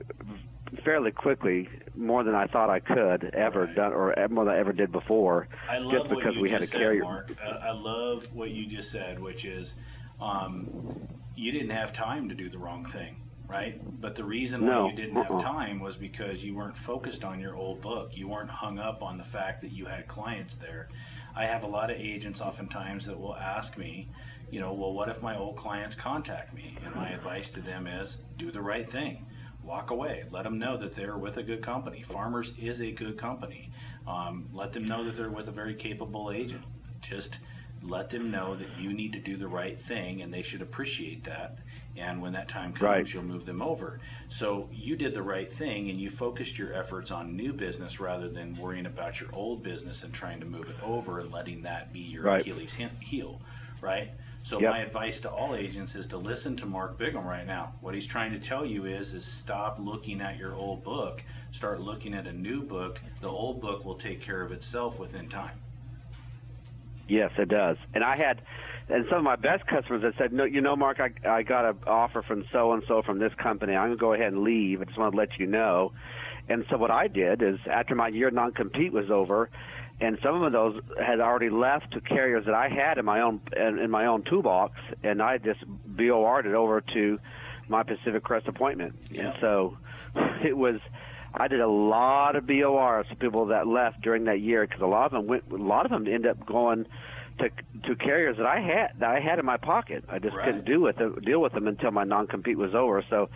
fairly 0.84 1.12
quickly, 1.12 1.69
more 1.95 2.23
than 2.23 2.36
I 2.36 2.47
thought 2.47 2.69
I 2.69 2.80
could 2.80 3.25
ever 3.34 3.65
Right. 3.65 3.75
done, 3.75 3.93
or 3.93 4.13
more 4.30 4.45
than 4.45 4.53
I 4.53 4.58
ever 4.60 4.73
did 4.73 4.91
before, 4.91 5.47
I 5.69 5.77
love 5.80 5.91
just 5.91 6.10
what 6.10 6.19
because 6.19 6.36
you 6.36 6.41
we 6.41 6.49
had 6.49 6.62
a 6.62 6.67
said, 6.67 6.80
carrier. 6.80 7.03
Mark. 7.03 7.32
Uh, 7.43 7.49
I 7.49 7.71
love 7.71 8.23
what 8.34 8.51
you 8.51 8.65
just 8.67 8.91
said, 8.91 9.19
which 9.19 9.45
is 9.45 9.73
um, 10.21 11.08
you 11.36 11.51
didn't 11.51 11.71
have 11.71 11.93
time 11.93 12.30
to 12.30 12.36
do 12.36 12.49
the 12.49 12.58
wrong 12.58 12.86
thing, 12.86 13.15
right? 13.47 13.80
But 14.01 14.15
the 14.15 14.23
reason 14.23 14.65
why 14.65 14.89
you 14.89 14.95
didn't 14.95 15.15
have 15.15 15.32
uh-uh. 15.32 15.41
time 15.41 15.80
was 15.80 15.95
because 15.95 16.43
you 16.43 16.56
weren't 16.56 16.77
focused 16.77 17.23
on 17.23 17.39
your 17.39 17.56
old 17.56 17.82
book. 17.82 18.17
You 18.17 18.27
weren't 18.27 18.49
hung 18.49 18.80
up 18.80 19.01
on 19.01 19.17
the 19.17 19.23
fact 19.23 19.62
that 19.62 19.71
you 19.71 19.86
had 19.86 20.08
clients 20.08 20.56
there. 20.56 20.89
I 21.36 21.45
have 21.45 21.63
a 21.63 21.67
lot 21.67 21.91
of 21.91 21.97
agents 21.97 22.41
oftentimes 22.41 23.06
that 23.06 23.19
will 23.19 23.36
ask 23.36 23.77
me, 23.77 24.10
you 24.49 24.60
know, 24.60 24.73
well, 24.73 24.93
what 24.93 25.08
if 25.10 25.21
my 25.21 25.38
old 25.38 25.56
clients 25.56 25.95
contact 25.95 26.53
me? 26.53 26.75
And 26.84 26.95
my 26.95 27.10
advice 27.10 27.49
to 27.51 27.62
them 27.62 27.86
is 27.86 28.17
do 28.38 28.51
the 28.51 28.62
right 28.62 28.89
thing. 28.89 29.25
Walk 29.67 29.91
away. 29.91 30.23
Let 30.32 30.45
them 30.45 30.58
know 30.60 30.77
that 30.77 30.93
they're 30.95 31.17
with 31.17 31.36
a 31.36 31.43
good 31.43 31.62
company. 31.62 32.01
Farmers 32.01 32.53
is 32.58 32.80
a 32.82 32.89
good 32.91 33.17
company. 33.17 33.69
Um, 34.08 34.47
let 34.53 34.71
them 34.71 34.86
know 34.86 35.03
that 35.03 35.17
they're 35.17 35.30
with 35.30 35.49
a 35.49 35.51
very 35.51 35.75
capable 35.75 36.32
agent. 36.32 36.63
Just 37.01 37.36
let 37.84 38.10
them 38.10 38.32
know 38.32 38.56
that 38.56 38.69
you 38.80 38.93
need 38.93 39.12
to 39.13 39.19
do 39.19 39.36
the 39.36 39.47
right 39.47 39.80
thing 39.80 40.21
and 40.21 40.34
they 40.34 40.41
should 40.41 40.62
appreciate 40.62 41.25
that. 41.25 41.58
And 41.97 42.21
when 42.21 42.32
that 42.34 42.47
time 42.47 42.71
comes, 42.71 42.82
Right. 42.82 43.13
you'll 43.13 43.23
move 43.23 43.45
them 43.45 43.62
over. 43.62 43.99
So 44.30 44.69
you 44.71 44.95
did 44.95 45.13
the 45.13 45.21
right 45.21 45.51
thing 45.51 45.89
and 45.89 45.99
you 45.99 46.10
focused 46.10 46.58
your 46.58 46.73
efforts 46.73 47.12
on 47.12 47.36
new 47.36 47.51
business 47.51 47.99
rather 47.99 48.30
than 48.30 48.56
worrying 48.56 48.86
about 48.86 49.19
your 49.19 49.30
old 49.34 49.63
business 49.63 50.01
and 50.03 50.13
trying 50.13 50.39
to 50.39 50.45
move 50.45 50.69
it 50.69 50.77
over 50.82 51.19
and 51.19 51.30
letting 51.32 51.63
that 51.63 51.91
be 51.91 51.99
your 51.99 52.23
Right. 52.23 52.39
Achilles 52.41 52.77
heel, 53.01 53.41
right? 53.82 54.12
So 54.47 54.62
Yep. 54.62 54.71
my 54.71 54.79
advice 54.79 55.19
to 55.19 55.29
all 55.29 55.55
agents 55.55 55.93
is 55.93 56.07
to 56.07 56.17
listen 56.17 56.55
to 56.55 56.65
Mark 56.65 56.97
Bigham 56.97 57.27
right 57.27 57.45
now. 57.45 57.73
What 57.81 57.93
he's 57.93 58.07
trying 58.07 58.31
to 58.31 58.39
tell 58.39 58.65
you 58.65 58.86
is 58.86 59.13
is 59.13 59.25
stop 59.25 59.77
looking 59.77 60.21
at 60.21 60.38
your 60.38 60.55
old 60.55 60.86
book, 60.86 61.21
start 61.51 61.81
looking 61.81 62.13
at 62.13 62.27
a 62.27 62.31
new 62.31 62.62
book. 62.62 63.01
The 63.19 63.27
old 63.27 63.60
book 63.60 63.83
will 63.83 63.95
take 63.95 64.21
care 64.21 64.41
of 64.41 64.53
itself 64.53 64.99
within 64.99 65.27
time. 65.27 65.60
Yes, 67.10 67.31
it 67.38 67.49
does. 67.49 67.75
And 67.93 68.05
I 68.05 68.15
had, 68.15 68.41
and 68.88 69.05
some 69.10 69.17
of 69.17 69.25
my 69.25 69.36
best 69.36 69.67
customers 69.67 70.03
that 70.03 70.13
said, 70.17 70.31
no, 70.31 70.45
you 70.45 70.62
know, 70.62 70.77
Mark, 70.77 71.01
I, 71.01 71.12
I 71.29 71.43
got 71.43 71.65
an 71.65 71.79
offer 71.86 72.21
from 72.21 72.45
so 72.53 72.71
and 72.71 72.83
so 72.88 73.01
from 73.01 73.19
this 73.19 73.33
company. 73.33 73.75
I'm 73.75 73.89
gonna 73.89 73.97
go 73.97 74.13
ahead 74.13 74.31
and 74.31 74.43
leave. 74.43 74.79
I 74.79 74.86
just 74.86 74.97
want 74.97 75.12
to 75.12 75.17
let 75.17 75.38
you 75.38 75.47
know. 75.47 75.91
And 76.47 76.63
so 76.69 76.77
what 76.77 76.89
I 76.89 77.10
did 77.10 77.41
is, 77.41 77.60
after 77.69 77.95
my 77.95 78.07
year 78.07 78.31
non 78.31 78.53
compete 78.53 78.93
was 78.93 79.12
over, 79.12 79.49
and 79.99 80.17
some 80.23 80.43
of 80.43 80.51
those 80.51 80.79
had 81.03 81.19
already 81.19 81.49
left 81.49 81.91
to 81.93 82.01
carriers 82.01 82.45
that 82.45 82.53
I 82.53 82.69
had 82.69 82.97
in 82.97 83.05
my 83.05 83.21
own 83.21 83.41
in, 83.55 83.79
in 83.79 83.89
my 83.89 84.05
own 84.05 84.23
toolbox, 84.23 84.73
and 85.03 85.21
I 85.21 85.38
just 85.38 85.60
BOR'd 85.86 86.45
it 86.45 86.53
over 86.53 86.81
to 86.93 87.19
my 87.67 87.83
Pacific 87.83 88.23
Crest 88.23 88.47
appointment. 88.47 88.95
Yeah. 89.10 89.31
And 89.31 89.33
so 89.41 89.77
it 90.45 90.55
was. 90.57 90.79
I 91.33 91.47
did 91.47 91.60
a 91.60 91.67
lot 91.67 92.36
of 92.36 92.47
BORs 92.47 93.05
for 93.10 93.15
people 93.15 93.47
that 93.47 93.67
left 93.67 94.01
during 94.01 94.25
that 94.25 94.39
year 94.39 94.65
because 94.65 94.81
a 94.81 94.88
lot 94.88 95.05
of 95.05 95.12
them 95.12 95.27
went. 95.27 95.43
A 95.51 95.55
lot 95.55 95.86
of 95.86 95.91
them 95.91 96.07
end 96.07 96.25
up 96.25 96.45
going 96.45 96.86
to 97.39 97.49
to 97.88 97.95
carriers 97.95 98.38
that 98.38 98.45
I 98.45 98.60
had 98.60 98.99
that 98.99 99.10
I 99.10 99.19
had 99.19 99.38
in 99.39 99.45
my 99.45 99.57
pocket. 99.57 100.03
I 100.10 100.19
just 100.19 100.36
Right. 100.36 100.45
couldn't 100.45 100.65
do 100.65 100.79
with 100.81 100.99
it, 100.99 101.25
deal 101.25 101.39
with 101.41 101.53
them 101.53 101.67
until 101.67 101.91
my 101.91 102.03
non 102.03 102.27
compete 102.27 102.57
was 102.57 102.73
over. 102.73 103.03
So 103.10 103.29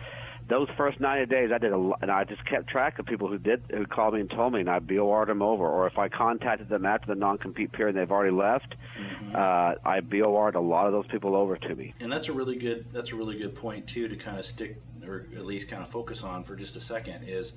those 0.52 0.68
first 0.76 1.00
90 1.00 1.26
days, 1.26 1.50
I 1.50 1.56
did 1.56 1.72
a 1.72 1.78
lot, 1.78 2.00
and 2.02 2.10
I 2.10 2.24
just 2.24 2.44
kept 2.44 2.68
track 2.68 2.98
of 2.98 3.06
people 3.06 3.26
who 3.26 3.38
did 3.38 3.62
who 3.70 3.86
called 3.86 4.12
me 4.12 4.20
and 4.20 4.30
told 4.30 4.52
me, 4.52 4.60
and 4.60 4.68
I 4.68 4.80
BOR'd 4.80 5.28
them 5.28 5.40
over. 5.40 5.66
Or 5.66 5.86
if 5.86 5.96
I 5.96 6.08
contacted 6.08 6.68
them 6.68 6.84
after 6.84 7.06
the 7.06 7.14
non 7.14 7.38
compete 7.38 7.72
period 7.72 7.96
and 7.96 8.02
they've 8.02 8.12
already 8.12 8.36
left, 8.36 8.74
uh, 9.34 9.74
I 9.82 10.00
BOR'd 10.00 10.54
a 10.54 10.60
lot 10.60 10.86
of 10.86 10.92
those 10.92 11.06
people 11.06 11.34
over 11.34 11.56
to 11.56 11.74
me. 11.74 11.94
And 12.00 12.12
that's 12.12 12.28
a 12.28 12.34
really 12.34 12.56
good 12.56 12.84
that's 12.92 13.12
a 13.12 13.16
really 13.16 13.38
good 13.38 13.56
point 13.56 13.86
too 13.86 14.08
to 14.08 14.16
kind 14.16 14.38
of 14.38 14.44
stick 14.44 14.76
or 15.06 15.26
at 15.34 15.46
least 15.46 15.68
kind 15.68 15.82
of 15.82 15.88
focus 15.88 16.22
on 16.22 16.44
for 16.44 16.54
just 16.54 16.76
a 16.76 16.80
second 16.80 17.24
is 17.26 17.54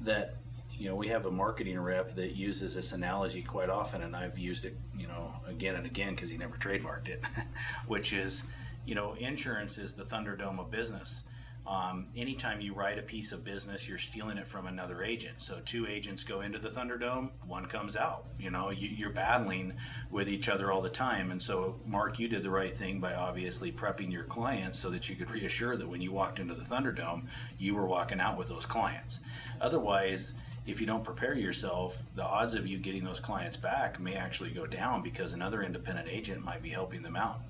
that 0.00 0.36
you 0.76 0.88
know 0.88 0.96
we 0.96 1.08
have 1.08 1.24
a 1.24 1.30
marketing 1.30 1.80
rep 1.80 2.14
that 2.16 2.36
uses 2.36 2.74
this 2.74 2.92
analogy 2.92 3.42
quite 3.42 3.70
often 3.70 4.02
and 4.02 4.14
I've 4.14 4.38
used 4.38 4.64
it 4.64 4.76
you 4.96 5.06
know 5.06 5.32
again 5.46 5.76
and 5.76 5.86
again 5.86 6.14
because 6.14 6.30
he 6.30 6.36
never 6.36 6.56
trademarked 6.56 7.08
it 7.08 7.22
which 7.86 8.12
is 8.12 8.42
you 8.84 8.94
know 8.94 9.14
insurance 9.14 9.78
is 9.78 9.94
the 9.94 10.04
Thunderdome 10.04 10.60
of 10.60 10.70
business 10.70 11.20
um, 11.66 12.08
anytime 12.14 12.60
you 12.60 12.74
write 12.74 12.98
a 12.98 13.02
piece 13.02 13.32
of 13.32 13.42
business, 13.42 13.88
you're 13.88 13.98
stealing 13.98 14.36
it 14.36 14.46
from 14.46 14.66
another 14.66 15.02
agent. 15.02 15.36
So 15.38 15.60
two 15.64 15.86
agents 15.86 16.22
go 16.22 16.42
into 16.42 16.58
the 16.58 16.68
Thunderdome, 16.68 17.30
one 17.46 17.66
comes 17.66 17.96
out. 17.96 18.26
You 18.38 18.50
know, 18.50 18.68
you, 18.68 18.88
you're 18.88 19.10
battling 19.10 19.72
with 20.10 20.28
each 20.28 20.50
other 20.50 20.70
all 20.70 20.82
the 20.82 20.90
time. 20.90 21.30
And 21.30 21.42
so, 21.42 21.80
Mark, 21.86 22.18
you 22.18 22.28
did 22.28 22.42
the 22.42 22.50
right 22.50 22.76
thing 22.76 23.00
by 23.00 23.14
obviously 23.14 23.72
prepping 23.72 24.12
your 24.12 24.24
clients 24.24 24.78
so 24.78 24.90
that 24.90 25.08
you 25.08 25.16
could 25.16 25.30
reassure 25.30 25.76
that 25.76 25.88
when 25.88 26.02
you 26.02 26.12
walked 26.12 26.38
into 26.38 26.54
the 26.54 26.64
Thunderdome, 26.64 27.28
you 27.58 27.74
were 27.74 27.86
walking 27.86 28.20
out 28.20 28.36
with 28.36 28.48
those 28.48 28.66
clients. 28.66 29.20
Otherwise, 29.58 30.32
if 30.66 30.80
you 30.80 30.86
don't 30.86 31.04
prepare 31.04 31.34
yourself, 31.34 32.02
the 32.14 32.24
odds 32.24 32.54
of 32.54 32.66
you 32.66 32.78
getting 32.78 33.04
those 33.04 33.20
clients 33.20 33.56
back 33.56 33.98
may 33.98 34.14
actually 34.14 34.50
go 34.50 34.66
down 34.66 35.02
because 35.02 35.32
another 35.32 35.62
independent 35.62 36.08
agent 36.08 36.44
might 36.44 36.62
be 36.62 36.70
helping 36.70 37.02
them 37.02 37.16
out 37.16 37.40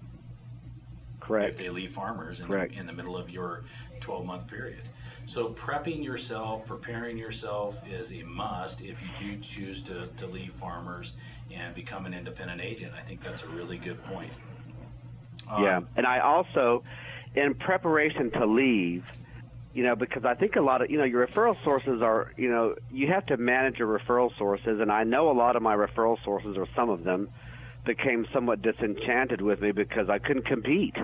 if 1.31 1.57
they 1.57 1.69
leave 1.69 1.93
farmers 1.93 2.41
in, 2.41 2.47
Correct. 2.47 2.75
the, 2.75 2.81
in 2.81 2.87
the 2.87 2.93
middle 2.93 3.17
of 3.17 3.31
your 3.31 3.65
12 4.01 4.25
month 4.25 4.47
period. 4.47 4.83
So, 5.27 5.49
prepping 5.51 6.05
yourself, 6.05 6.67
preparing 6.67 7.17
yourself 7.17 7.79
is 7.89 8.13
a 8.13 8.23
must 8.25 8.81
if 8.83 8.99
you 9.01 9.09
do 9.19 9.41
choose 9.41 9.81
to, 9.83 10.09
to 10.19 10.27
leave 10.27 10.53
farmers 10.53 11.13
and 11.51 11.75
become 11.75 12.05
an 12.05 12.13
independent 12.13 12.61
agent. 12.61 12.93
I 12.95 13.03
think 13.03 13.23
that's 13.23 13.43
a 13.43 13.49
really 13.49 13.79
good 13.79 14.03
point. 14.05 14.33
Um, 15.49 15.63
Yeah, 15.63 15.81
and 15.97 16.07
I 16.07 16.21
also, 16.21 16.83
in 17.35 17.55
preparation 17.55 18.31
to 18.33 18.45
leave, 18.47 19.05
you 19.73 19.83
know, 19.83 19.97
because 19.97 20.25
I 20.25 20.35
think 20.35 20.57
a 20.57 20.61
lot 20.61 20.83
of, 20.83 20.91
you 20.91 20.99
know, 20.99 21.05
your 21.05 21.27
referral 21.27 21.57
sources 21.65 22.03
are, 22.03 22.33
you 22.37 22.49
know, 22.51 22.75
you 22.93 23.09
have 23.09 23.27
to 23.27 23.37
manage 23.37 23.79
your 23.79 23.99
referral 23.99 24.37
sources, 24.39 24.81
and 24.81 24.93
I 24.93 25.05
know 25.05 25.31
a 25.31 25.37
lot 25.37 25.57
of 25.57 25.63
my 25.63 25.75
referral 25.75 26.23
sources, 26.23 26.57
or 26.57 26.69
some 26.77 26.91
of 26.91 27.03
them, 27.03 27.29
became 27.85 28.27
somewhat 28.33 28.63
disenchanted 28.63 29.41
with 29.41 29.61
me 29.61 29.73
because 29.73 30.09
I 30.09 30.19
couldn't 30.19 30.47
compete. 30.47 30.97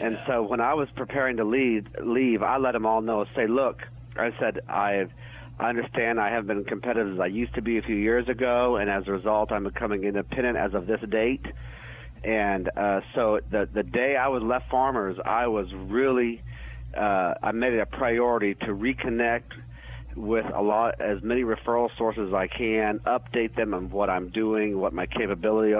And 0.00 0.18
so 0.26 0.42
when 0.42 0.60
I 0.60 0.74
was 0.74 0.88
preparing 0.96 1.36
to 1.36 1.44
leave, 1.44 1.86
leave, 2.02 2.42
I 2.42 2.56
let 2.56 2.72
them 2.72 2.86
all 2.86 3.00
know. 3.00 3.24
Say, 3.36 3.46
look, 3.46 3.82
I 4.16 4.30
said 4.38 4.60
I've. 4.68 5.10
I 5.56 5.68
understand 5.68 6.18
I 6.18 6.30
haven't 6.30 6.48
been 6.48 6.64
competitive 6.64 7.14
as 7.14 7.20
I 7.20 7.26
used 7.26 7.54
to 7.54 7.62
be 7.62 7.78
a 7.78 7.82
few 7.82 7.94
years 7.94 8.28
ago, 8.28 8.74
and 8.74 8.90
as 8.90 9.06
a 9.06 9.12
result, 9.12 9.52
I'm 9.52 9.62
becoming 9.62 10.02
independent 10.02 10.56
as 10.56 10.74
of 10.74 10.88
this 10.88 10.98
date. 11.08 11.46
And 12.24 12.68
uh, 12.76 13.02
so 13.14 13.38
the 13.52 13.68
the 13.72 13.84
day 13.84 14.16
I 14.16 14.26
was 14.28 14.42
left 14.42 14.68
Farmers, 14.68 15.16
I 15.24 15.46
was 15.46 15.68
really 15.72 16.42
uh, 16.96 17.34
I 17.42 17.52
made 17.52 17.72
it 17.72 17.80
a 17.80 17.86
priority 17.86 18.54
to 18.54 18.66
reconnect 18.66 19.52
with 20.16 20.46
a 20.54 20.62
lot 20.62 21.00
as 21.00 21.22
many 21.22 21.42
referral 21.42 21.88
sources 21.96 22.28
as 22.28 22.34
I 22.34 22.46
can, 22.46 23.00
update 23.00 23.54
them 23.56 23.74
on 23.74 23.90
what 23.90 24.10
I'm 24.10 24.30
doing, 24.30 24.78
what 24.78 24.92
my 24.92 25.06
capability 25.06 25.74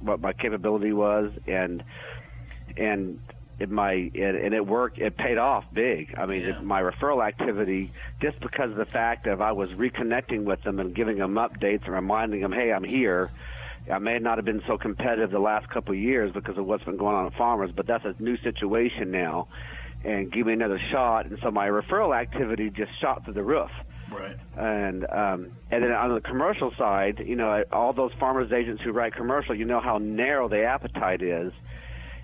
what 0.00 0.20
my 0.20 0.32
capability 0.32 0.92
was, 0.92 1.32
and 1.46 1.82
and 2.76 3.18
it 3.58 3.70
my 3.70 3.92
and, 3.92 4.36
and 4.36 4.54
it 4.54 4.66
worked. 4.66 4.98
It 4.98 5.16
paid 5.16 5.38
off 5.38 5.64
big. 5.72 6.14
I 6.16 6.26
mean, 6.26 6.42
Yeah. 6.42 6.58
it, 6.58 6.64
my 6.64 6.80
referral 6.82 7.26
activity, 7.26 7.92
just 8.20 8.40
because 8.40 8.70
of 8.70 8.76
the 8.76 8.86
fact 8.86 9.26
of 9.26 9.40
I 9.40 9.52
was 9.52 9.70
reconnecting 9.70 10.44
with 10.44 10.62
them 10.62 10.78
and 10.80 10.94
giving 10.94 11.18
them 11.18 11.34
updates 11.34 11.84
and 11.84 11.94
reminding 11.94 12.40
them, 12.40 12.52
hey, 12.52 12.72
I'm 12.72 12.84
here. 12.84 13.30
I 13.90 13.98
may 13.98 14.18
not 14.18 14.38
have 14.38 14.44
been 14.44 14.62
so 14.66 14.76
competitive 14.78 15.30
the 15.30 15.38
last 15.40 15.68
couple 15.70 15.92
of 15.94 15.98
years 15.98 16.30
because 16.32 16.56
of 16.58 16.66
what's 16.66 16.84
been 16.84 16.96
going 16.98 17.16
on 17.16 17.26
at 17.26 17.34
Farmers, 17.34 17.70
but 17.74 17.86
that's 17.86 18.04
a 18.04 18.14
new 18.22 18.36
situation 18.38 19.10
now, 19.10 19.48
and 20.04 20.32
give 20.32 20.46
me 20.46 20.52
another 20.52 20.80
shot. 20.90 21.26
And 21.26 21.38
so 21.42 21.50
my 21.50 21.68
referral 21.68 22.18
activity 22.18 22.70
just 22.70 22.90
shot 23.00 23.24
through 23.24 23.34
the 23.34 23.42
roof 23.42 23.70
Right. 24.12 24.36
and 24.56 25.04
um, 25.04 25.52
and 25.70 25.84
then 25.84 25.92
on 25.92 26.14
the 26.14 26.20
commercial 26.20 26.72
side, 26.76 27.22
you 27.24 27.36
know, 27.36 27.62
all 27.72 27.92
those 27.92 28.10
farmers 28.18 28.50
agents 28.52 28.82
who 28.82 28.92
write 28.92 29.14
commercial, 29.14 29.54
you 29.54 29.64
know 29.64 29.80
how 29.80 29.98
narrow 29.98 30.48
the 30.48 30.64
appetite 30.64 31.22
is. 31.22 31.52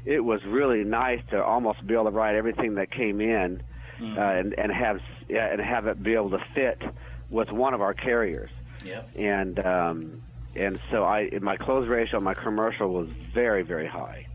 It 0.05 0.21
was 0.25 0.41
really 0.47 0.85
nice 0.85 1.21
to 1.31 1.43
almost 1.43 1.87
be 1.87 1.95
able 1.95 2.05
to 2.05 2.11
write 2.11 2.35
everything 2.37 2.75
that 2.77 2.91
came 2.91 3.21
in, 3.21 3.63
uh, 4.01 4.21
and 4.21 4.55
and 4.59 4.73
have 4.73 4.99
yeah, 5.29 5.53
and 5.53 5.61
have 5.61 5.87
it 5.87 6.03
be 6.03 6.15
able 6.15 6.31
to 6.31 6.45
fit 6.55 6.83
with 7.31 7.51
one 7.51 7.75
of 7.75 7.81
our 7.81 7.95
carriers. 7.95 8.51
Yep. 8.85 9.11
And 9.17 9.59
um, 9.65 10.23
and 10.55 10.79
so 10.91 11.05
I 11.05 11.31
my 11.41 11.57
close 11.57 11.89
ratio 11.89 12.19
on 12.19 12.25
my 12.25 12.35
commercial 12.35 12.89
was 12.93 13.09
very 13.35 13.63
very 13.63 13.87
high. 13.87 14.26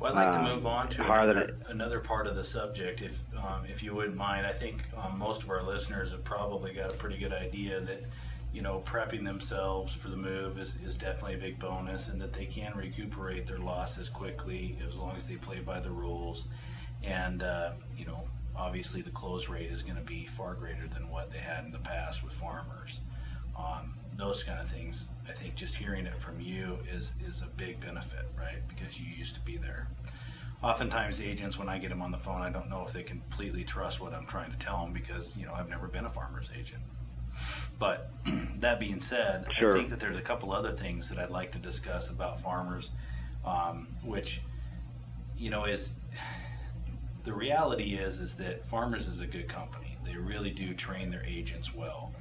Well, 0.00 0.16
I'd 0.16 0.26
like 0.26 0.32
to 0.34 0.38
Um, 0.38 0.54
move 0.56 0.66
on 0.66 0.88
to 0.90 1.02
another, 1.02 1.56
another 1.68 1.98
part 2.00 2.26
of 2.28 2.36
the 2.36 2.44
subject, 2.44 3.00
if 3.00 3.18
um, 3.36 3.64
if 3.68 3.82
you 3.82 3.94
wouldn't 3.94 4.16
mind. 4.16 4.46
I 4.46 4.52
think 4.52 4.82
um, 4.96 5.18
most 5.18 5.42
of 5.42 5.50
our 5.50 5.62
listeners 5.62 6.12
have 6.12 6.24
probably 6.24 6.72
got 6.72 6.92
a 6.92 6.96
pretty 6.96 7.18
good 7.18 7.32
idea 7.32 7.80
that 7.80 8.04
you 8.52 8.62
know 8.62 8.80
prepping 8.86 9.24
themselves 9.24 9.92
for 9.92 10.08
the 10.08 10.16
move 10.16 10.58
is, 10.58 10.76
is 10.86 10.96
definitely 10.96 11.34
a 11.34 11.38
big 11.38 11.58
bonus, 11.58 12.08
and 12.08 12.20
that 12.20 12.32
they 12.32 12.46
can 12.46 12.76
recuperate 12.76 13.46
their 13.48 13.58
losses 13.58 14.08
quickly 14.08 14.78
as 14.88 14.94
long 14.94 15.16
as 15.16 15.26
they 15.26 15.34
play 15.34 15.58
by 15.58 15.80
the 15.80 15.90
rules. 15.90 16.44
And 17.02 17.42
uh, 17.42 17.72
you 17.96 18.06
know, 18.06 18.22
obviously, 18.56 19.02
the 19.02 19.10
close 19.10 19.48
rate 19.48 19.72
is 19.72 19.82
going 19.82 19.96
to 19.96 20.02
be 20.02 20.26
far 20.26 20.54
greater 20.54 20.86
than 20.86 21.10
what 21.10 21.32
they 21.32 21.38
had 21.38 21.64
in 21.64 21.72
the 21.72 21.78
past 21.78 22.22
with 22.22 22.34
farmers. 22.34 23.00
Um, 23.58 23.94
those 24.18 24.42
kind 24.42 24.60
of 24.60 24.68
things. 24.70 25.08
I 25.28 25.32
think 25.32 25.54
just 25.54 25.76
hearing 25.76 26.04
it 26.06 26.20
from 26.20 26.40
you 26.40 26.78
is 26.92 27.12
is 27.26 27.40
a 27.40 27.46
big 27.56 27.80
benefit, 27.80 28.26
right? 28.36 28.66
Because 28.68 28.98
you 29.00 29.06
used 29.06 29.34
to 29.34 29.40
be 29.40 29.56
there. 29.56 29.88
Oftentimes, 30.62 31.20
agents, 31.20 31.56
when 31.56 31.68
I 31.68 31.78
get 31.78 31.90
them 31.90 32.02
on 32.02 32.10
the 32.10 32.18
phone, 32.18 32.42
I 32.42 32.50
don't 32.50 32.68
know 32.68 32.84
if 32.84 32.92
they 32.92 33.04
completely 33.04 33.62
trust 33.62 34.00
what 34.00 34.12
I'm 34.12 34.26
trying 34.26 34.50
to 34.50 34.58
tell 34.58 34.82
them 34.82 34.92
because 34.92 35.36
you 35.36 35.46
know 35.46 35.54
I've 35.54 35.68
never 35.68 35.86
been 35.86 36.04
a 36.04 36.10
farmer's 36.10 36.50
agent. 36.58 36.82
But 37.78 38.10
that 38.60 38.80
being 38.80 39.00
said, 39.00 39.46
Sure. 39.56 39.74
I 39.76 39.78
think 39.78 39.90
that 39.90 40.00
there's 40.00 40.16
a 40.16 40.20
couple 40.22 40.52
other 40.52 40.72
things 40.72 41.08
that 41.10 41.18
I'd 41.18 41.30
like 41.30 41.52
to 41.52 41.58
discuss 41.58 42.08
about 42.10 42.40
farmers, 42.40 42.90
um, 43.46 43.86
which 44.02 44.40
you 45.36 45.50
know 45.50 45.64
is 45.64 45.90
the 47.24 47.32
reality 47.32 47.94
is 47.94 48.18
is 48.18 48.34
that 48.36 48.68
farmers 48.68 49.06
is 49.06 49.20
a 49.20 49.26
good 49.26 49.48
company. 49.48 49.96
They 50.04 50.16
really 50.16 50.50
do 50.50 50.74
train 50.74 51.10
their 51.10 51.24
agents 51.24 51.72
well. 51.72 52.12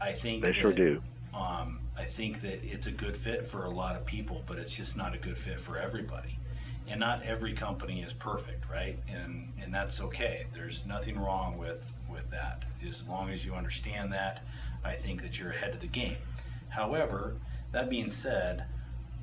I 0.00 0.12
think 0.12 0.42
They 0.42 0.52
sure 0.52 0.70
that, 0.70 0.76
do. 0.76 1.02
Um, 1.34 1.80
I 1.96 2.04
think 2.04 2.42
that 2.42 2.64
it's 2.64 2.86
a 2.86 2.90
good 2.92 3.16
fit 3.16 3.48
for 3.48 3.64
a 3.64 3.70
lot 3.70 3.96
of 3.96 4.04
people, 4.04 4.42
but 4.46 4.58
it's 4.58 4.74
just 4.74 4.96
not 4.96 5.14
a 5.14 5.18
good 5.18 5.38
fit 5.38 5.60
for 5.60 5.78
everybody. 5.78 6.38
And 6.86 7.00
not 7.00 7.22
every 7.22 7.54
company 7.54 8.02
is 8.02 8.12
perfect, 8.12 8.68
right? 8.70 8.98
And 9.08 9.52
and 9.62 9.72
that's 9.72 10.00
okay. 10.00 10.46
There's 10.52 10.84
nothing 10.84 11.18
wrong 11.18 11.56
with 11.56 11.92
with 12.10 12.30
that. 12.30 12.64
As 12.86 13.06
long 13.08 13.30
as 13.30 13.44
you 13.44 13.54
understand 13.54 14.12
that, 14.12 14.44
I 14.84 14.94
think 14.94 15.22
that 15.22 15.38
you're 15.38 15.50
ahead 15.50 15.72
of 15.72 15.80
the 15.80 15.86
game. 15.86 16.16
However, 16.68 17.36
that 17.72 17.88
being 17.88 18.10
said, 18.10 18.66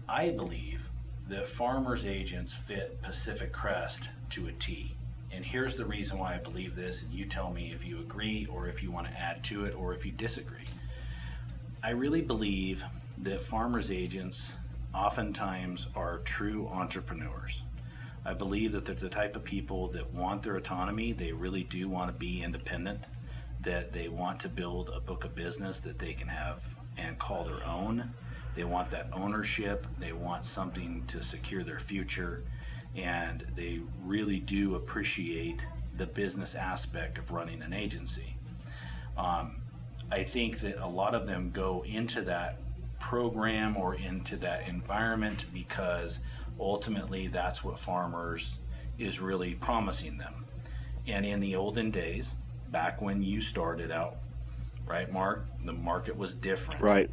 I 0.10 0.30
believe 0.30 0.90
that 1.30 1.48
farmers 1.48 2.06
agents 2.06 2.54
fit 2.54 3.02
Pacific 3.02 3.54
Crest 3.54 4.10
to 4.32 4.48
a 4.48 4.52
T. 4.52 4.96
And 5.34 5.46
here's 5.46 5.76
the 5.76 5.86
reason 5.86 6.20
why 6.20 6.36
I 6.36 6.38
believe 6.38 6.76
this, 6.76 7.02
and 7.02 7.14
you 7.14 7.26
tell 7.26 7.52
me 7.52 7.72
if 7.74 7.86
you 7.86 8.00
agree 8.00 8.48
or 8.52 8.68
if 8.68 8.84
you 8.84 8.92
want 8.92 9.08
to 9.08 9.14
add 9.14 9.44
to 9.46 9.66
it 9.66 9.74
or 9.74 9.94
if 9.94 10.06
you 10.06 10.12
disagree. 10.12 10.66
I 11.84 11.92
really 11.92 12.22
believe 12.22 12.84
that 13.20 13.42
farmers 13.42 13.92
agents 13.92 14.52
oftentimes 14.94 15.88
are 15.96 16.20
true 16.20 16.68
entrepreneurs. 16.68 17.64
I 18.26 18.34
believe 18.34 18.74
that 18.74 18.86
they're 18.86 18.94
the 18.94 19.10
type 19.10 19.36
of 19.36 19.44
people 19.44 19.88
that 19.90 20.14
want 20.14 20.44
their 20.44 20.58
autonomy, 20.58 21.12
they 21.12 21.32
really 21.32 21.64
do 21.64 21.90
want 21.90 22.12
to 22.12 22.20
be 22.20 22.44
independent, 22.44 23.06
that 23.64 23.94
they 23.94 24.10
want 24.10 24.40
to 24.42 24.50
build 24.50 24.90
a 24.90 25.00
book 25.00 25.24
of 25.24 25.34
business 25.34 25.80
that 25.80 25.98
they 25.98 26.14
can 26.14 26.28
have 26.28 26.62
and 26.98 27.18
call 27.18 27.46
their 27.46 27.66
own. 27.66 28.14
They 28.56 28.64
want 28.64 28.92
that 28.92 29.08
ownership, 29.14 29.88
they 30.00 30.12
want 30.12 30.46
something 30.46 31.04
to 31.08 31.24
secure 31.24 31.64
their 31.64 31.80
future, 31.80 32.44
and 32.96 33.46
they 33.56 33.82
really 34.06 34.40
do 34.40 34.76
appreciate 34.76 35.66
the 35.98 36.06
business 36.06 36.56
aspect 36.56 37.18
of 37.18 37.32
running 37.32 37.62
an 37.62 37.74
agency. 37.74 38.36
Um, 39.18 39.58
I 40.12 40.24
think 40.24 40.60
that 40.62 40.84
a 40.84 40.88
lot 40.88 41.16
of 41.16 41.26
them 41.26 41.52
go 41.54 41.84
into 41.86 42.22
that 42.24 42.58
program 43.00 43.78
or 43.78 43.96
into 43.96 44.36
that 44.38 44.68
environment 44.68 45.46
because 45.54 46.20
ultimately 46.60 47.28
that's 47.28 47.64
what 47.64 47.80
farmers 47.80 48.60
is 49.00 49.20
really 49.20 49.54
promising 49.54 50.18
them. 50.18 50.46
And 51.08 51.26
in 51.26 51.40
the 51.40 51.56
olden 51.56 51.92
days, 51.92 52.36
back 52.70 53.02
when 53.02 53.24
you 53.24 53.42
started 53.42 53.92
out, 53.92 54.18
right, 54.86 55.12
Mark? 55.12 55.46
The 55.66 55.74
market 55.74 56.18
was 56.18 56.34
different. 56.34 56.82
Right. 56.82 57.10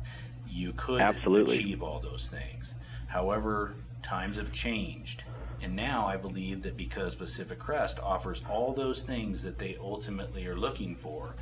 You 0.48 0.72
could 0.76 1.00
Absolutely. 1.00 1.58
achieve 1.58 1.82
all 1.82 2.00
those 2.00 2.28
things. 2.28 2.74
However, 3.06 3.74
times 4.02 4.36
have 4.36 4.52
changed. 4.52 5.24
And 5.60 5.74
now 5.74 6.06
I 6.06 6.16
believe 6.16 6.62
that 6.62 6.76
because 6.76 7.14
Pacific 7.14 7.58
Crest 7.58 7.98
offers 7.98 8.42
all 8.48 8.72
those 8.72 9.02
things 9.02 9.42
that 9.42 9.58
they 9.58 9.76
ultimately 9.80 10.46
are 10.46 10.56
looking 10.56 10.94
for, 10.94 11.34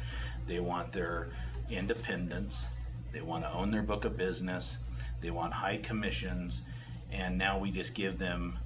they 0.46 0.61
want 0.61 0.92
their 0.92 1.29
independence, 1.70 2.64
they 3.12 3.20
want 3.20 3.44
to 3.44 3.52
own 3.52 3.70
their 3.70 3.83
book 3.83 4.05
of 4.05 4.16
business, 4.16 4.76
they 5.20 5.31
want 5.31 5.52
high 5.52 5.76
commissions, 5.79 6.62
and 7.11 7.37
now 7.37 7.59
we 7.59 7.70
just 7.70 7.94
give 7.94 8.18
them 8.18 8.59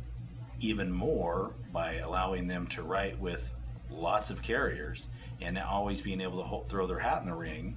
even 0.60 0.92
more 0.92 1.52
by 1.72 1.94
allowing 1.94 2.46
them 2.46 2.66
to 2.68 2.82
write 2.82 3.18
with 3.18 3.50
lots 3.90 4.30
of 4.30 4.42
carriers 4.42 5.06
and 5.40 5.58
always 5.58 6.00
being 6.00 6.20
able 6.20 6.42
to 6.42 6.68
throw 6.68 6.86
their 6.86 6.98
hat 7.00 7.22
in 7.22 7.28
the 7.28 7.34
ring. 7.34 7.76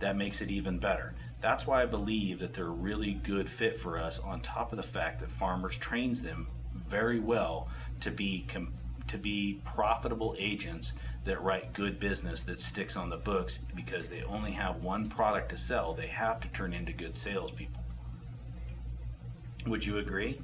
That 0.00 0.16
makes 0.16 0.42
it 0.42 0.50
even 0.50 0.78
better. 0.78 1.14
That's 1.40 1.66
why 1.66 1.82
I 1.82 1.86
believe 1.86 2.40
that 2.40 2.52
they're 2.52 2.66
a 2.66 2.70
really 2.70 3.14
good 3.14 3.48
fit 3.48 3.78
for 3.78 3.98
us. 3.98 4.18
On 4.18 4.40
top 4.40 4.72
of 4.72 4.76
the 4.76 4.82
fact 4.82 5.20
that 5.20 5.30
Farmers 5.30 5.76
trains 5.78 6.22
them 6.22 6.48
very 6.88 7.20
well 7.20 7.68
to 8.00 8.10
be 8.10 8.46
com- 8.48 8.72
to 9.08 9.18
be 9.18 9.60
profitable 9.64 10.34
agents 10.38 10.92
that 11.24 11.40
write 11.42 11.72
good 11.72 12.00
business 12.00 12.42
that 12.42 12.60
sticks 12.60 12.96
on 12.96 13.08
the 13.08 13.16
books 13.16 13.58
because 13.74 14.10
they 14.10 14.22
only 14.24 14.52
have 14.52 14.82
one 14.82 15.08
product 15.08 15.50
to 15.50 15.56
sell. 15.56 15.94
They 15.94 16.08
have 16.08 16.40
to 16.40 16.48
turn 16.48 16.72
into 16.72 16.92
good 16.92 17.16
salespeople. 17.16 17.82
Would 19.66 19.84
you 19.84 19.98
agree? 19.98 20.40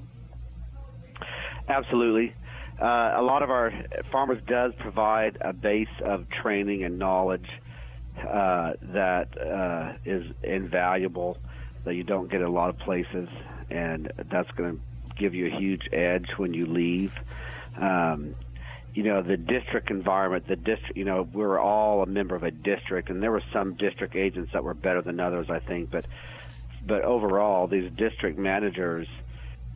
Absolutely. 1.69 2.35
Uh, 2.81 3.15
a 3.17 3.23
lot 3.23 3.43
of 3.43 3.51
our 3.51 3.73
farmers 4.11 4.43
does 4.49 4.73
provide 4.79 5.39
a 5.41 5.53
base 5.53 5.87
of 6.05 6.27
training 6.43 6.85
and 6.85 6.99
knowledge 6.99 7.47
uh, 8.19 8.73
that 8.93 9.29
uh, 9.41 9.93
is 10.05 10.25
invaluable 10.43 11.39
that 11.85 11.95
you 11.95 12.03
don't 12.03 12.31
get 12.31 12.43
a 12.43 12.51
lot 12.51 12.71
of 12.71 12.79
places, 12.79 13.29
and 13.71 14.13
that's 14.31 14.51
going 14.53 14.77
to 14.77 14.81
give 15.23 15.35
you 15.35 15.47
a 15.47 15.59
huge 15.59 15.89
edge 15.93 16.27
when 16.37 16.53
you 16.53 16.67
leave. 16.67 17.13
Um, 17.81 18.35
you 18.93 19.05
know, 19.05 19.23
the 19.23 19.37
district 19.37 19.91
environment, 19.91 20.49
the 20.49 20.57
district, 20.57 20.97
you 20.97 21.05
know, 21.05 21.27
we're 21.33 21.59
all 21.59 22.03
a 22.03 22.07
member 22.07 22.35
of 22.35 22.43
a 22.43 22.51
district, 22.51 23.09
and 23.09 23.23
there 23.23 23.31
were 23.31 23.43
some 23.53 23.75
district 23.75 24.17
agents 24.17 24.51
that 24.53 24.65
were 24.65 24.75
better 24.75 25.01
than 25.01 25.21
others, 25.21 25.47
I 25.49 25.61
think, 25.61 25.91
but 25.91 26.07
but 26.85 27.03
overall, 27.03 27.69
these 27.69 27.91
district 27.93 28.39
managers 28.39 29.07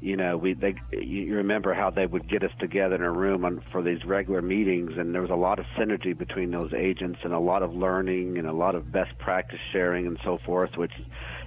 you 0.00 0.16
know, 0.16 0.36
we 0.36 0.52
they 0.52 0.74
you 0.92 1.36
remember 1.36 1.72
how 1.72 1.90
they 1.90 2.06
would 2.06 2.28
get 2.28 2.42
us 2.42 2.50
together 2.60 2.96
in 2.96 3.02
a 3.02 3.10
room 3.10 3.44
on, 3.44 3.62
for 3.72 3.82
these 3.82 4.04
regular 4.04 4.42
meetings, 4.42 4.92
and 4.98 5.14
there 5.14 5.22
was 5.22 5.30
a 5.30 5.36
lot 5.36 5.58
of 5.58 5.64
synergy 5.78 6.16
between 6.16 6.50
those 6.50 6.72
agents 6.74 7.20
and 7.24 7.32
a 7.32 7.38
lot 7.38 7.62
of 7.62 7.74
learning 7.74 8.36
and 8.36 8.46
a 8.46 8.52
lot 8.52 8.74
of 8.74 8.92
best 8.92 9.16
practice 9.18 9.60
sharing 9.72 10.06
and 10.06 10.18
so 10.22 10.38
forth, 10.44 10.76
which 10.76 10.92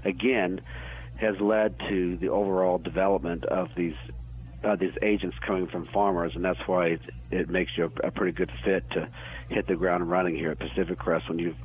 again 0.04 0.62
has 1.20 1.36
led 1.40 1.78
to 1.90 2.18
the 2.18 2.30
overall 2.30 2.78
development 2.78 3.46
of 3.46 3.68
these 3.76 3.96
uh, 4.64 4.76
these 4.76 4.94
agents 5.02 5.38
coming 5.46 5.68
from 5.68 5.88
farmers, 5.94 6.34
and 6.36 6.44
that's 6.44 6.60
why 6.68 6.88
it, 6.88 7.02
it 7.32 7.50
makes 7.50 7.72
you 7.78 7.86
a, 8.04 8.08
a 8.08 8.12
pretty 8.12 8.34
good 8.34 8.52
fit 8.64 8.84
to 8.92 9.08
hit 9.50 9.68
the 9.68 9.76
ground 9.76 10.10
running 10.10 10.36
here 10.36 10.52
at 10.52 10.60
Pacific 10.60 11.00
Crest 11.00 11.30
when 11.30 11.40
you've 11.40 11.56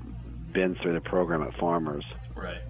been 0.52 0.76
through 0.76 0.94
the 0.94 1.00
program 1.00 1.42
at 1.42 1.52
Farmers. 1.58 2.04
Right. 2.36 2.62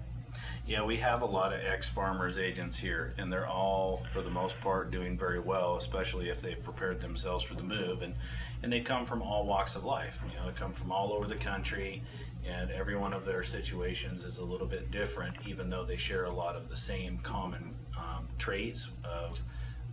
Yeah, 0.67 0.83
we 0.83 0.97
have 0.97 1.21
a 1.21 1.27
lot 1.27 1.53
of 1.53 1.59
ex 1.63 1.87
farmers 1.87 2.39
agents 2.39 2.75
here, 2.75 3.13
and 3.19 3.31
they're 3.31 3.47
all, 3.47 4.03
for 4.13 4.23
the 4.23 4.31
most 4.31 4.59
part, 4.61 4.89
doing 4.89 5.15
very 5.15 5.39
well, 5.39 5.77
especially 5.77 6.29
if 6.29 6.41
they've 6.41 6.61
prepared 6.63 7.01
themselves 7.01 7.43
for 7.43 7.53
the 7.53 7.63
move. 7.63 8.01
And, 8.01 8.15
and 8.63 8.73
they 8.73 8.81
come 8.81 9.05
from 9.05 9.21
all 9.21 9.45
walks 9.45 9.75
of 9.75 9.83
life. 9.83 10.17
You 10.27 10.39
know, 10.39 10.47
they 10.47 10.57
come 10.57 10.73
from 10.73 10.91
all 10.91 11.13
over 11.13 11.27
the 11.27 11.35
country, 11.35 12.01
and 12.47 12.69
every 12.71 12.95
one 12.95 13.13
of 13.13 13.25
their 13.25 13.43
situations 13.43 14.23
is 14.25 14.37
a 14.37 14.43
little 14.43 14.67
bit 14.67 14.91
different, 14.91 15.35
even 15.47 15.69
though 15.69 15.83
they 15.85 15.97
share 15.97 16.25
a 16.25 16.33
lot 16.33 16.55
of 16.55 16.69
the 16.69 16.77
same 16.77 17.17
common 17.23 17.73
um, 17.97 18.27
traits 18.37 18.87
of 19.03 19.39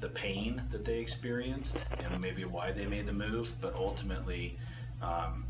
the 0.01 0.09
pain 0.09 0.63
that 0.71 0.85
they 0.85 0.99
experienced 0.99 1.77
and 1.99 2.21
maybe 2.21 2.45
why 2.45 2.73
they 2.73 2.87
made 2.87 3.07
the 3.07 3.13
move. 3.13 3.53
But 3.61 3.75
ultimately, 3.77 4.59
um, 5.01 5.45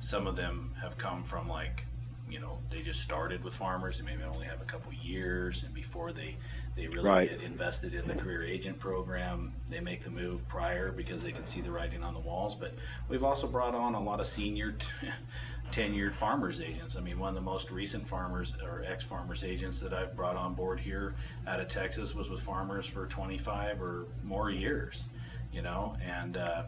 some 0.00 0.26
of 0.26 0.36
them 0.36 0.74
have 0.80 0.96
come 0.98 1.22
from 1.22 1.48
like 1.48 1.84
you 2.30 2.40
know 2.40 2.56
they 2.70 2.80
just 2.80 3.00
started 3.00 3.44
with 3.44 3.52
farmers 3.52 3.98
and 3.98 4.06
maybe 4.06 4.22
only 4.22 4.46
have 4.46 4.60
a 4.62 4.64
couple 4.64 4.90
years 4.92 5.64
and 5.64 5.74
before 5.74 6.12
they 6.12 6.34
they 6.76 6.86
really 6.86 7.06
Right. 7.06 7.28
get 7.28 7.42
invested 7.42 7.92
in 7.94 8.06
the 8.08 8.14
career 8.14 8.42
agent 8.42 8.78
program 8.78 9.52
they 9.68 9.80
make 9.80 10.02
the 10.04 10.10
move 10.10 10.46
prior 10.48 10.92
because 10.92 11.22
they 11.22 11.32
can 11.32 11.44
see 11.44 11.60
the 11.60 11.70
writing 11.70 12.02
on 12.02 12.14
the 12.14 12.20
walls 12.20 12.54
but 12.54 12.74
we've 13.08 13.24
also 13.24 13.46
brought 13.46 13.74
on 13.74 13.94
a 13.94 14.00
lot 14.00 14.18
of 14.18 14.26
senior 14.26 14.72
t- 14.72 14.86
tenured 15.72 16.14
farmers 16.14 16.60
agents. 16.60 16.96
I 16.96 17.00
mean 17.00 17.18
one 17.18 17.30
of 17.30 17.34
the 17.34 17.40
most 17.40 17.70
recent 17.70 18.06
farmers 18.06 18.52
or 18.62 18.84
ex-farmers 18.86 19.42
agents 19.42 19.80
that 19.80 19.92
i've 19.94 20.14
brought 20.14 20.36
on 20.36 20.54
board 20.54 20.78
here 20.78 21.14
out 21.46 21.60
of 21.60 21.68
texas 21.68 22.14
was 22.14 22.28
with 22.28 22.40
farmers 22.42 22.86
for 22.86 23.06
25 23.06 23.80
or 23.82 24.06
more 24.22 24.50
years 24.50 25.02
you 25.52 25.60
know? 25.62 25.96
And 26.02 26.36
uh, 26.36 26.62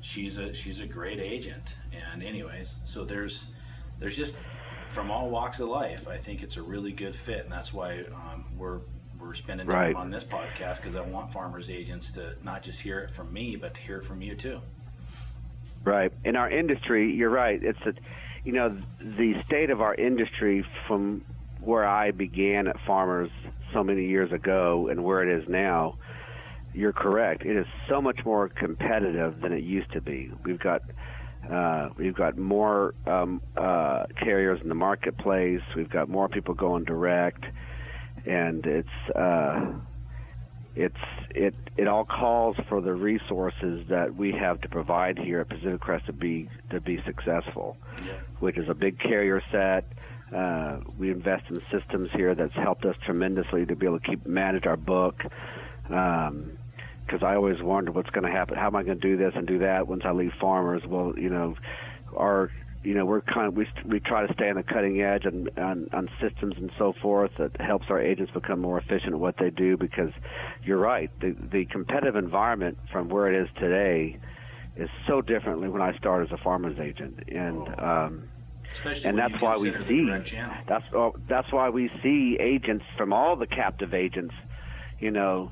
she's 0.00 0.36
a 0.38 0.52
she's 0.52 0.80
a 0.80 0.86
great 0.86 1.18
agent. 1.20 1.62
And 1.92 2.22
anyways 2.22 2.76
so 2.84 3.04
there's 3.04 3.44
there's 3.98 4.16
just 4.16 4.34
from 4.90 5.10
all 5.10 5.30
walks 5.30 5.60
of 5.60 5.68
life 5.68 6.06
i 6.08 6.16
think 6.18 6.42
it's 6.42 6.56
a 6.56 6.62
really 6.62 6.92
good 6.92 7.16
fit. 7.16 7.40
And 7.44 7.52
that's 7.52 7.72
why 7.72 8.00
um, 8.14 8.44
we're 8.56 8.80
we're 9.20 9.34
spending 9.34 9.66
time 9.66 9.76
Right. 9.80 9.96
on 9.96 10.10
this 10.10 10.24
podcast 10.24 10.76
because 10.76 10.96
i 10.96 11.00
want 11.00 11.32
farmers 11.32 11.70
agents 11.70 12.10
to 12.12 12.34
not 12.42 12.62
just 12.62 12.80
hear 12.80 12.98
it 13.00 13.10
from 13.10 13.32
me 13.32 13.56
but 13.56 13.72
to 13.74 13.80
hear 13.80 13.98
it 13.98 14.04
from 14.04 14.20
you 14.20 14.34
too 14.34 14.60
Right. 15.84 16.12
In 16.24 16.36
our 16.36 16.50
industry, 16.50 17.12
you're 17.12 17.30
right. 17.30 17.60
It's 17.62 17.78
a, 17.86 17.92
you 18.44 18.52
know, 18.52 18.76
the 19.00 19.34
state 19.46 19.70
of 19.70 19.80
our 19.80 19.94
industry 19.94 20.64
from 20.88 21.24
where 21.60 21.86
I 21.86 22.10
began 22.10 22.68
at 22.68 22.76
Farmers 22.86 23.30
so 23.72 23.84
many 23.84 24.06
years 24.06 24.32
ago 24.32 24.88
and 24.90 25.04
where 25.04 25.22
it 25.28 25.42
is 25.42 25.48
now. 25.48 25.96
You're 26.72 26.92
correct. 26.92 27.44
It 27.44 27.56
is 27.56 27.66
so 27.88 28.00
much 28.00 28.20
more 28.24 28.48
competitive 28.48 29.40
than 29.40 29.52
it 29.52 29.62
used 29.62 29.92
to 29.92 30.00
be. 30.00 30.30
We've 30.44 30.58
got 30.58 30.82
uh, 31.50 31.90
we've 31.98 32.14
got 32.14 32.38
more 32.38 32.94
um, 33.06 33.42
uh, 33.56 34.04
carriers 34.18 34.60
in 34.62 34.68
the 34.70 34.74
marketplace. 34.74 35.60
We've 35.76 35.90
got 35.90 36.08
more 36.08 36.28
people 36.28 36.54
going 36.54 36.84
direct, 36.84 37.44
and 38.26 38.64
it's 38.64 39.14
uh, 39.14 39.72
it's 40.74 40.96
it 41.34 41.54
it 41.76 41.88
all 41.88 42.04
calls 42.04 42.56
for 42.68 42.80
the 42.80 42.92
resources 42.92 43.84
that 43.88 44.14
we 44.14 44.32
have 44.32 44.60
to 44.60 44.68
provide 44.68 45.18
here 45.18 45.40
at 45.40 45.48
Pacific 45.48 45.80
Crest 45.80 46.06
to 46.06 46.12
be 46.12 46.48
to 46.70 46.80
be 46.80 47.02
successful, 47.04 47.76
yeah 48.04 48.12
which 48.40 48.58
is 48.58 48.68
a 48.68 48.74
big 48.74 48.98
carrier 48.98 49.42
set. 49.50 49.84
Uh, 50.34 50.80
we 50.98 51.10
invest 51.10 51.44
in 51.48 51.60
systems 51.70 52.10
here 52.14 52.34
that's 52.34 52.54
helped 52.54 52.84
us 52.84 52.96
tremendously 53.04 53.64
to 53.66 53.76
be 53.76 53.86
able 53.86 54.00
to 54.00 54.06
keep 54.06 54.26
manage 54.26 54.66
our 54.66 54.76
book. 54.76 55.22
Because 55.82 57.22
I 57.22 57.34
always 57.36 57.62
wonder 57.62 57.92
what's 57.92 58.10
going 58.10 58.24
to 58.24 58.32
happen. 58.32 58.56
How 58.56 58.66
am 58.66 58.76
I 58.76 58.82
going 58.82 59.00
to 59.00 59.08
do 59.08 59.16
this 59.16 59.32
and 59.36 59.46
do 59.46 59.58
that 59.58 59.86
once 59.86 60.02
I 60.04 60.12
leave 60.12 60.32
Farmers? 60.40 60.82
Well, 60.86 61.14
you 61.16 61.28
know, 61.28 61.54
our 62.16 62.50
you 62.84 62.94
know 62.94 63.04
we're 63.04 63.22
kind 63.22 63.46
of 63.46 63.54
we 63.54 63.66
we 63.86 63.98
try 63.98 64.26
to 64.26 64.32
stay 64.34 64.48
on 64.50 64.56
the 64.56 64.62
cutting 64.62 65.00
edge 65.00 65.24
on, 65.26 65.48
on 65.56 65.88
on 65.92 66.08
systems 66.20 66.54
and 66.58 66.70
so 66.78 66.92
forth. 67.00 67.30
That 67.38 67.58
helps 67.60 67.86
our 67.88 68.00
agents 68.00 68.32
become 68.32 68.60
more 68.60 68.78
efficient 68.78 69.14
at 69.14 69.20
what 69.20 69.36
they 69.38 69.50
do 69.50 69.76
because 69.76 70.10
you're 70.62 70.78
right. 70.78 71.10
The 71.20 71.34
the 71.50 71.64
competitive 71.66 72.16
environment 72.16 72.78
from 72.92 73.08
where 73.08 73.32
it 73.32 73.42
is 73.42 73.48
today 73.58 74.18
is 74.76 74.90
so 75.06 75.22
differently 75.22 75.68
when 75.68 75.82
I 75.82 75.96
started 75.96 76.32
as 76.32 76.38
a 76.38 76.42
farmer's 76.42 76.78
agent. 76.78 77.20
And 77.28 77.80
um 77.80 78.28
especially 78.72 79.08
and 79.08 79.18
that's 79.18 79.40
why 79.40 79.56
we 79.56 79.72
see 79.88 80.08
that's 80.68 80.84
oh, 80.94 81.14
that's 81.28 81.50
why 81.52 81.70
we 81.70 81.90
see 82.02 82.36
agents 82.40 82.84
from 82.96 83.12
all 83.12 83.36
the 83.36 83.46
captive 83.46 83.94
agents 83.94 84.34
you 85.00 85.10
know 85.10 85.50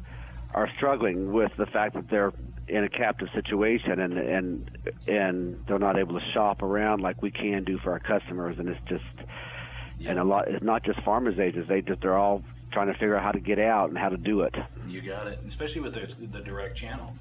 are 0.55 0.69
struggling 0.77 1.33
with 1.33 1.53
the 1.57 1.67
fact 1.67 1.95
that 1.95 2.11
they're 2.11 2.33
in 2.69 2.85
a 2.85 2.89
captive 2.89 3.29
situation 3.35 3.99
and 4.01 4.17
and 4.19 4.79
and 5.07 5.57
they're 5.67 5.79
not 5.79 5.99
able 5.99 6.19
to 6.19 6.25
shop 6.33 6.63
around 6.63 7.01
like 7.01 7.21
we 7.23 7.31
can 7.31 7.65
do 7.65 7.79
for 7.79 7.93
our 7.93 7.99
customers 7.99 8.57
and 8.59 8.69
it's 8.69 8.81
just 8.89 9.05
and 10.07 10.19
a 10.19 10.25
lot 10.25 10.49
it's 10.49 10.65
not 10.65 10.85
just 10.85 11.01
farmers 11.03 11.39
agents 11.39 11.69
they 11.69 11.81
just 11.83 12.01
they're 12.01 12.17
all 12.19 12.43
trying 12.73 12.87
to 12.87 12.95
figure 12.95 13.17
out 13.17 13.23
how 13.23 13.33
to 13.33 13.41
get 13.41 13.59
out 13.59 13.89
and 13.91 13.99
how 13.99 14.09
to 14.09 14.17
do 14.17 14.41
it 14.43 14.55
You 14.87 15.03
got 15.03 15.27
it, 15.27 15.41
especially 15.47 15.83
with 15.83 15.95
the, 15.95 16.09
the 16.27 16.41
direct 16.41 16.77
channel, 16.77 17.15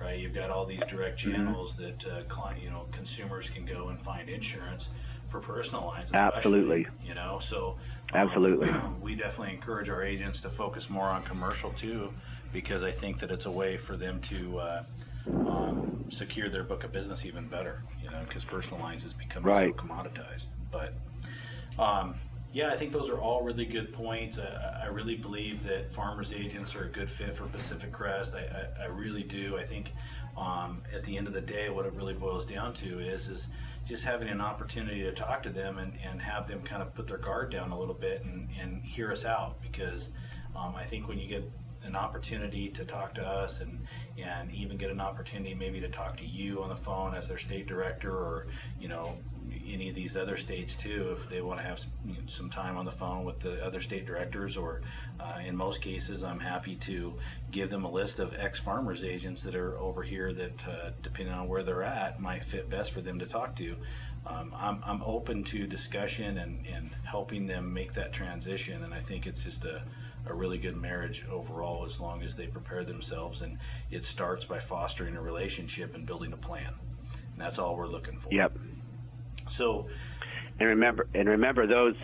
right? 0.00 0.18
You've 0.18 0.34
got 0.34 0.50
all 0.50 0.66
these 0.66 0.80
direct 0.88 1.20
Mm-hmm. 1.20 1.32
channels 1.36 1.76
that 1.76 2.04
uh, 2.06 2.22
client, 2.28 2.62
you 2.62 2.70
know, 2.70 2.86
consumers 2.92 3.48
can 3.50 3.64
go 3.64 3.88
and 3.88 4.00
find 4.00 4.28
insurance 4.28 4.88
for 5.28 5.40
personal 5.40 5.86
lines. 5.86 6.10
Absolutely. 6.12 6.86
You 7.04 7.14
know, 7.14 7.38
so 7.40 7.76
um, 8.12 8.28
Absolutely. 8.28 8.70
we 9.00 9.14
definitely 9.14 9.54
encourage 9.54 9.88
our 9.88 10.02
agents 10.04 10.40
to 10.40 10.50
focus 10.50 10.88
more 10.90 11.06
on 11.06 11.22
commercial 11.22 11.70
too, 11.70 12.12
because 12.56 12.82
I 12.82 12.90
think 12.90 13.18
that 13.18 13.30
it's 13.30 13.44
a 13.44 13.50
way 13.50 13.76
for 13.76 13.98
them 13.98 14.18
to 14.22 14.58
uh, 14.58 14.82
um, 15.28 16.06
secure 16.08 16.48
their 16.48 16.62
book 16.62 16.84
of 16.84 16.90
business 16.92 17.26
even 17.26 17.46
better. 17.48 17.82
You 18.02 18.10
know, 18.10 18.20
because 18.26 18.44
personal 18.46 18.80
lines 18.80 19.04
is 19.04 19.12
becoming 19.12 19.46
Right. 19.46 19.74
so 19.76 19.82
commoditized. 19.84 20.46
But 20.72 20.94
um, 21.78 22.14
Yeah, 22.54 22.70
I 22.72 22.76
think 22.78 22.92
those 22.92 23.10
are 23.10 23.18
all 23.18 23.42
really 23.44 23.66
good 23.66 23.92
points. 23.92 24.38
Uh, 24.38 24.80
I 24.82 24.86
really 24.86 25.16
believe 25.16 25.64
that 25.64 25.92
farmers 25.92 26.32
agents 26.32 26.74
are 26.74 26.84
a 26.84 26.88
good 26.88 27.10
fit 27.10 27.34
for 27.34 27.44
Pacific 27.44 27.92
Crest. 27.92 28.34
I, 28.34 28.44
I, 28.80 28.84
I 28.84 28.86
really 28.86 29.22
do. 29.22 29.58
I 29.58 29.64
think 29.66 29.92
um, 30.38 30.80
at 30.94 31.04
the 31.04 31.14
end 31.18 31.26
of 31.26 31.34
the 31.34 31.42
day, 31.42 31.68
what 31.68 31.84
it 31.84 31.92
really 31.92 32.14
boils 32.14 32.46
down 32.46 32.72
to 32.74 33.00
is 33.00 33.28
is 33.28 33.48
just 33.84 34.02
having 34.02 34.28
an 34.28 34.40
opportunity 34.40 35.02
to 35.02 35.12
talk 35.12 35.42
to 35.42 35.50
them 35.50 35.76
and, 35.76 35.92
and 36.08 36.22
have 36.22 36.48
them 36.48 36.62
kind 36.62 36.80
of 36.80 36.94
put 36.94 37.06
their 37.06 37.18
guard 37.18 37.50
down 37.52 37.70
a 37.70 37.78
little 37.78 37.94
bit 37.94 38.24
and, 38.24 38.48
and 38.58 38.82
hear 38.82 39.12
us 39.12 39.26
out 39.26 39.60
because 39.60 40.08
um, 40.56 40.74
I 40.74 40.84
think 40.86 41.06
when 41.06 41.18
you 41.18 41.28
get 41.28 41.44
an 41.86 41.96
opportunity 41.96 42.68
to 42.68 42.84
talk 42.84 43.14
to 43.14 43.22
us 43.22 43.60
and 43.60 43.86
and 44.18 44.50
even 44.52 44.76
get 44.76 44.90
an 44.90 45.00
opportunity 45.00 45.54
maybe 45.54 45.80
to 45.80 45.88
talk 45.88 46.16
to 46.16 46.24
you 46.24 46.62
on 46.62 46.68
the 46.68 46.76
phone 46.76 47.14
as 47.14 47.28
their 47.28 47.38
state 47.38 47.66
director 47.66 48.10
or 48.10 48.46
you 48.80 48.88
know 48.88 49.16
any 49.68 49.88
of 49.88 49.94
these 49.94 50.16
other 50.16 50.36
states 50.36 50.74
too 50.74 51.16
if 51.18 51.28
they 51.28 51.40
want 51.40 51.58
to 51.60 51.66
have 51.66 51.84
some 52.28 52.50
time 52.50 52.76
on 52.76 52.84
the 52.84 52.90
phone 52.90 53.24
with 53.24 53.40
the 53.40 53.64
other 53.64 53.80
state 53.80 54.06
directors 54.06 54.56
or 54.56 54.80
uh, 55.20 55.38
in 55.44 55.56
most 55.56 55.82
cases 55.82 56.24
i'm 56.24 56.40
happy 56.40 56.76
to 56.76 57.14
give 57.50 57.70
them 57.70 57.84
a 57.84 57.90
list 57.90 58.18
of 58.18 58.34
ex 58.34 58.58
farmers 58.58 59.04
agents 59.04 59.42
that 59.42 59.54
are 59.54 59.78
over 59.78 60.02
here 60.02 60.32
that 60.32 60.52
uh, 60.68 60.90
depending 61.02 61.34
on 61.34 61.48
where 61.48 61.62
they're 61.62 61.82
at 61.82 62.20
might 62.20 62.44
fit 62.44 62.68
best 62.68 62.92
for 62.92 63.00
them 63.00 63.18
to 63.18 63.26
talk 63.26 63.56
to. 63.56 63.76
Um, 64.26 64.52
I'm, 64.56 64.82
I'm 64.84 65.02
open 65.04 65.44
to 65.44 65.66
discussion 65.66 66.38
and, 66.38 66.66
and 66.66 66.90
helping 67.04 67.46
them 67.46 67.72
make 67.72 67.92
that 67.92 68.12
transition 68.12 68.82
and 68.82 68.92
i 68.92 68.98
think 68.98 69.24
it's 69.24 69.44
just 69.44 69.64
a 69.64 69.82
a 70.26 70.34
really 70.34 70.58
good 70.58 70.76
marriage 70.76 71.24
overall 71.30 71.84
as 71.84 72.00
long 72.00 72.22
as 72.22 72.34
they 72.34 72.46
prepare 72.46 72.84
themselves 72.84 73.40
and 73.42 73.58
it 73.90 74.04
starts 74.04 74.44
by 74.44 74.58
fostering 74.58 75.16
a 75.16 75.20
relationship 75.20 75.94
and 75.94 76.06
building 76.06 76.32
a 76.32 76.36
plan. 76.36 76.74
And 77.32 77.40
that's 77.40 77.58
all 77.58 77.76
we're 77.76 77.86
looking 77.86 78.18
for. 78.18 78.32
Yep. 78.32 78.58
So 79.50 79.86
and 80.58 80.68
remember 80.68 81.06
and 81.14 81.28
remember 81.28 81.66
those 81.66 81.94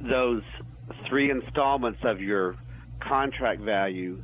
those 0.00 0.42
three 1.08 1.30
installments 1.30 2.00
of 2.04 2.20
your 2.20 2.56
contract 3.00 3.60
value 3.60 4.22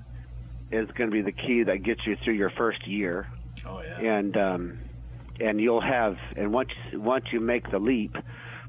is 0.71 0.89
going 0.97 1.11
to 1.11 1.15
be 1.15 1.23
the 1.23 1.33
key 1.33 1.63
that 1.65 1.83
gets 1.83 2.01
you 2.07 2.17
through 2.25 2.35
your 2.35 2.51
first 2.51 2.87
year. 2.87 3.29
Oh 3.67 3.83
yeah. 3.83 4.19
And 4.19 4.37
um 4.37 4.79
and 5.41 5.61
you'll 5.61 5.83
have 5.83 6.17
and 6.37 6.53
once 6.53 6.71
once 6.95 7.27
you 7.33 7.41
make 7.41 7.71
the 7.71 7.79
leap 7.79 8.17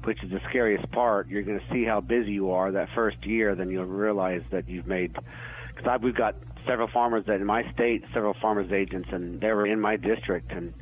which 0.08 0.24
is 0.24 0.30
the 0.30 0.40
scariest 0.48 0.90
part. 0.90 1.28
You're 1.28 1.42
going 1.42 1.60
to 1.60 1.66
see 1.70 1.84
how 1.84 2.00
busy 2.00 2.32
you 2.32 2.50
are 2.50 2.72
that 2.72 2.88
first 2.94 3.18
year, 3.26 3.54
then 3.54 3.68
you'll 3.68 3.84
realize 3.84 4.40
that 4.50 4.66
you've 4.66 4.86
made. 4.86 5.14
Because 5.76 6.00
we've 6.00 6.16
got 6.16 6.34
several 6.66 6.88
farmers 6.88 7.24
that 7.26 7.34
in 7.34 7.44
my 7.44 7.62
state, 7.74 8.04
several 8.14 8.34
farmers 8.40 8.72
agents, 8.72 9.10
and 9.12 9.38
they 9.38 9.48
were 9.48 9.66
in 9.66 9.78
my 9.78 9.96
district, 9.96 10.50
and 10.50 10.72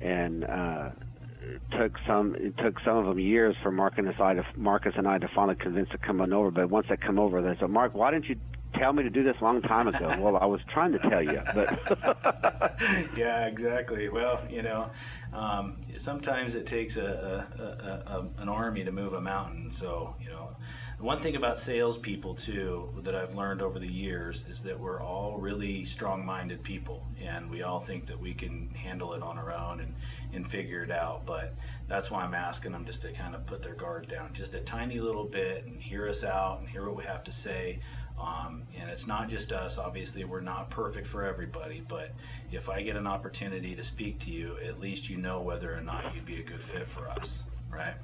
and 0.00 0.44
uh, 0.44 0.90
took 1.76 1.98
some 2.06 2.36
it 2.36 2.56
took 2.58 2.78
some 2.84 2.98
of 2.98 3.06
them 3.06 3.18
years 3.18 3.56
for 3.64 3.72
Mark 3.72 3.98
and 3.98 4.08
I 4.08 4.34
to 4.34 4.44
Marcus 4.56 4.92
and 4.96 5.08
I 5.08 5.18
to 5.18 5.28
finally 5.34 5.56
convince 5.56 5.88
to 5.88 5.98
come 5.98 6.20
on 6.20 6.32
over. 6.32 6.52
But 6.52 6.70
once 6.70 6.86
they 6.88 6.96
come 6.96 7.18
over, 7.18 7.42
they 7.42 7.58
said, 7.58 7.68
"Mark, 7.68 7.96
why 7.96 8.12
didn't 8.12 8.26
you 8.26 8.36
tell 8.74 8.92
me 8.92 9.02
to 9.02 9.10
do 9.10 9.22
this 9.22 9.36
a 9.40 9.44
long 9.44 9.62
time 9.62 9.88
ago?" 9.88 10.16
well, 10.20 10.36
I 10.36 10.46
was 10.46 10.60
trying 10.72 10.92
to 10.92 10.98
tell 10.98 11.22
you, 11.22 11.40
but 11.54 12.78
yeah, 13.16 13.46
exactly. 13.46 14.08
Well, 14.08 14.42
you 14.50 14.62
know, 14.62 14.90
um, 15.32 15.76
sometimes 15.98 16.54
it 16.54 16.66
takes 16.66 16.96
a, 16.96 17.46
a, 17.58 18.12
a, 18.12 18.42
an 18.42 18.48
army 18.48 18.84
to 18.84 18.92
move 18.92 19.14
a 19.14 19.20
mountain. 19.20 19.70
So, 19.72 20.14
you 20.20 20.28
know, 20.28 20.56
one 20.98 21.20
thing 21.20 21.34
about 21.34 21.58
salespeople 21.58 22.36
too 22.36 22.90
that 23.02 23.14
I've 23.14 23.34
learned 23.34 23.60
over 23.60 23.78
the 23.78 23.88
years 23.88 24.44
is 24.48 24.62
that 24.62 24.78
we're 24.78 25.02
all 25.02 25.38
really 25.38 25.84
strong-minded 25.84 26.62
people, 26.62 27.06
and 27.20 27.50
we 27.50 27.62
all 27.62 27.80
think 27.80 28.06
that 28.06 28.20
we 28.20 28.34
can 28.34 28.70
handle 28.74 29.12
it 29.14 29.22
on 29.22 29.38
our 29.38 29.52
own 29.52 29.80
and, 29.80 29.94
and 30.32 30.48
figure 30.48 30.82
it 30.82 30.92
out. 30.92 31.26
But 31.26 31.54
that's 31.88 32.10
why 32.10 32.22
I'm 32.22 32.34
asking 32.34 32.70
them 32.70 32.84
just 32.84 33.02
to 33.02 33.12
kind 33.12 33.34
of 33.34 33.46
put 33.46 33.62
their 33.62 33.74
guard 33.74 34.08
down 34.08 34.32
just 34.32 34.54
a 34.54 34.60
tiny 34.60 35.00
little 35.00 35.24
bit 35.24 35.64
and 35.66 35.82
hear 35.82 36.08
us 36.08 36.22
out 36.22 36.60
and 36.60 36.68
hear 36.68 36.86
what 36.86 36.96
we 36.96 37.04
have 37.04 37.24
to 37.24 37.32
say. 37.32 37.80
Um, 38.22 38.62
and 38.78 38.88
it's 38.88 39.06
not 39.06 39.28
just 39.28 39.52
us. 39.52 39.78
Obviously, 39.78 40.24
we're 40.24 40.40
not 40.40 40.70
perfect 40.70 41.06
for 41.06 41.24
everybody, 41.24 41.82
but 41.86 42.12
if 42.52 42.68
I 42.68 42.82
get 42.82 42.96
an 42.96 43.06
opportunity 43.06 43.74
to 43.74 43.82
speak 43.82 44.20
to 44.20 44.30
you, 44.30 44.56
at 44.64 44.78
least 44.78 45.10
you 45.10 45.16
know 45.16 45.40
whether 45.40 45.74
or 45.74 45.80
not 45.80 46.14
you'd 46.14 46.24
be 46.24 46.38
a 46.38 46.42
good 46.42 46.62
fit 46.62 46.86
for 46.86 47.08
us, 47.08 47.40
right? 47.70 47.94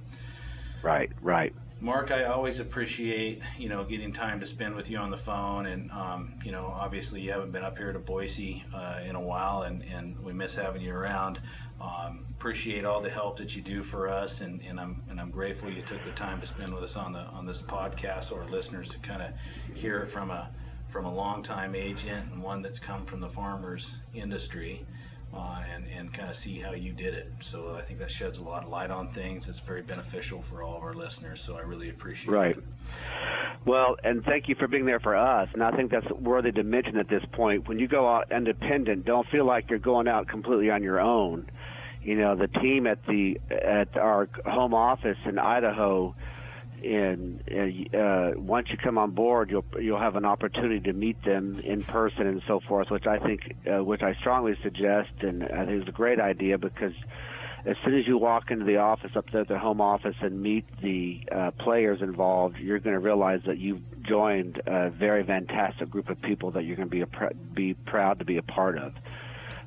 Right, 0.82 1.10
right. 1.22 1.54
Mark, 1.80 2.10
I 2.10 2.24
always 2.24 2.58
appreciate 2.58 3.40
you 3.56 3.68
know 3.68 3.84
getting 3.84 4.12
time 4.12 4.40
to 4.40 4.46
spend 4.46 4.74
with 4.74 4.90
you 4.90 4.98
on 4.98 5.10
the 5.10 5.16
phone, 5.16 5.66
and 5.66 5.90
um, 5.92 6.34
you 6.44 6.50
know 6.50 6.66
obviously 6.66 7.20
you 7.20 7.30
haven't 7.30 7.52
been 7.52 7.62
up 7.62 7.78
here 7.78 7.92
to 7.92 8.00
Boise 8.00 8.64
uh, 8.74 8.98
in 9.08 9.14
a 9.14 9.20
while, 9.20 9.62
and, 9.62 9.82
and 9.82 10.18
we 10.24 10.32
miss 10.32 10.56
having 10.56 10.82
you 10.82 10.92
around. 10.92 11.40
Um, 11.80 12.26
appreciate 12.30 12.84
all 12.84 13.00
the 13.00 13.10
help 13.10 13.36
that 13.36 13.54
you 13.54 13.62
do 13.62 13.84
for 13.84 14.08
us, 14.08 14.40
and, 14.40 14.60
and 14.62 14.80
I'm 14.80 15.02
and 15.08 15.20
I'm 15.20 15.30
grateful 15.30 15.70
you 15.70 15.82
took 15.82 16.04
the 16.04 16.10
time 16.10 16.40
to 16.40 16.46
spend 16.46 16.74
with 16.74 16.82
us 16.82 16.96
on 16.96 17.12
the 17.12 17.20
on 17.20 17.46
this 17.46 17.62
podcast, 17.62 18.36
our 18.36 18.48
listeners 18.48 18.88
to 18.88 18.98
kind 18.98 19.22
of 19.22 19.30
hear 19.76 20.00
it 20.00 20.10
from 20.10 20.30
a 20.30 20.50
from 20.90 21.04
a 21.04 21.14
longtime 21.14 21.74
agent 21.74 22.32
and 22.32 22.42
one 22.42 22.62
that's 22.62 22.78
come 22.78 23.04
from 23.04 23.20
the 23.20 23.28
farmers 23.28 23.94
industry 24.14 24.86
uh, 25.34 25.62
and, 25.74 25.84
and 25.94 26.12
kind 26.12 26.30
of 26.30 26.36
see 26.36 26.58
how 26.58 26.72
you 26.72 26.92
did 26.92 27.14
it. 27.14 27.30
So 27.40 27.76
I 27.76 27.82
think 27.82 27.98
that 27.98 28.10
sheds 28.10 28.38
a 28.38 28.42
lot 28.42 28.64
of 28.64 28.70
light 28.70 28.90
on 28.90 29.10
things. 29.10 29.48
It's 29.48 29.58
very 29.58 29.82
beneficial 29.82 30.40
for 30.40 30.62
all 30.62 30.76
of 30.76 30.82
our 30.82 30.94
listeners. 30.94 31.40
So 31.40 31.56
I 31.56 31.60
really 31.60 31.90
appreciate 31.90 32.32
right. 32.32 32.56
it. 32.56 32.56
Right. 32.56 33.66
Well, 33.66 33.96
and 34.02 34.24
thank 34.24 34.48
you 34.48 34.54
for 34.54 34.66
being 34.66 34.86
there 34.86 35.00
for 35.00 35.14
us. 35.14 35.48
And 35.52 35.62
I 35.62 35.70
think 35.72 35.90
that's 35.90 36.10
worthy 36.12 36.52
to 36.52 36.62
mention 36.62 36.96
at 36.96 37.08
this 37.08 37.22
point. 37.32 37.68
When 37.68 37.78
you 37.78 37.88
go 37.88 38.08
out 38.08 38.32
independent, 38.32 39.04
don't 39.04 39.28
feel 39.28 39.44
like 39.44 39.68
you're 39.68 39.78
going 39.78 40.08
out 40.08 40.28
completely 40.28 40.70
on 40.70 40.82
your 40.82 41.00
own. 41.00 41.50
You 42.08 42.16
know, 42.16 42.36
the 42.36 42.48
team 42.48 42.86
at 42.86 43.04
the 43.06 43.38
at 43.50 43.98
our 43.98 44.30
home 44.46 44.72
office 44.72 45.18
in 45.26 45.38
Idaho 45.38 46.14
and 46.82 47.42
uh, 47.94 48.30
once 48.40 48.68
you 48.70 48.78
come 48.78 48.96
on 48.96 49.10
board, 49.10 49.50
you'll 49.50 49.66
you'll 49.78 50.00
have 50.00 50.16
an 50.16 50.24
opportunity 50.24 50.80
to 50.80 50.94
meet 50.94 51.22
them 51.22 51.60
in 51.62 51.82
person 51.82 52.26
and 52.26 52.40
so 52.46 52.60
forth, 52.66 52.88
which 52.88 53.06
I 53.06 53.18
think, 53.18 53.54
uh, 53.70 53.84
which 53.84 54.00
I 54.00 54.14
strongly 54.14 54.56
suggest, 54.62 55.10
and 55.20 55.44
I 55.44 55.66
think 55.66 55.82
is 55.82 55.88
a 55.88 55.92
great 55.92 56.18
idea 56.18 56.56
because 56.56 56.94
as 57.66 57.76
soon 57.84 57.98
as 57.98 58.06
you 58.06 58.16
walk 58.16 58.50
into 58.50 58.64
the 58.64 58.78
office 58.78 59.10
up 59.14 59.26
there, 59.30 59.44
the 59.44 59.58
home 59.58 59.82
office, 59.82 60.16
and 60.22 60.40
meet 60.40 60.64
the 60.80 61.20
uh, 61.30 61.50
players 61.50 62.00
involved, 62.00 62.56
you're 62.56 62.78
going 62.78 62.94
to 62.94 63.00
realize 63.00 63.40
that 63.46 63.58
you've 63.58 63.82
joined 64.02 64.62
a 64.66 64.88
very 64.88 65.24
fantastic 65.24 65.90
group 65.90 66.08
of 66.08 66.18
people 66.22 66.52
that 66.52 66.64
you're 66.64 66.76
going 66.76 66.88
to 66.88 66.96
be 66.96 67.04
pr- 67.04 67.34
be 67.52 67.74
proud 67.74 68.20
to 68.20 68.24
be 68.24 68.38
a 68.38 68.42
part 68.42 68.78
of. 68.78 68.94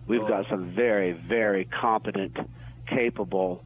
We've 0.07 0.27
got 0.27 0.45
some 0.49 0.73
very, 0.75 1.13
very 1.13 1.65
competent, 1.65 2.35
capable 2.87 3.63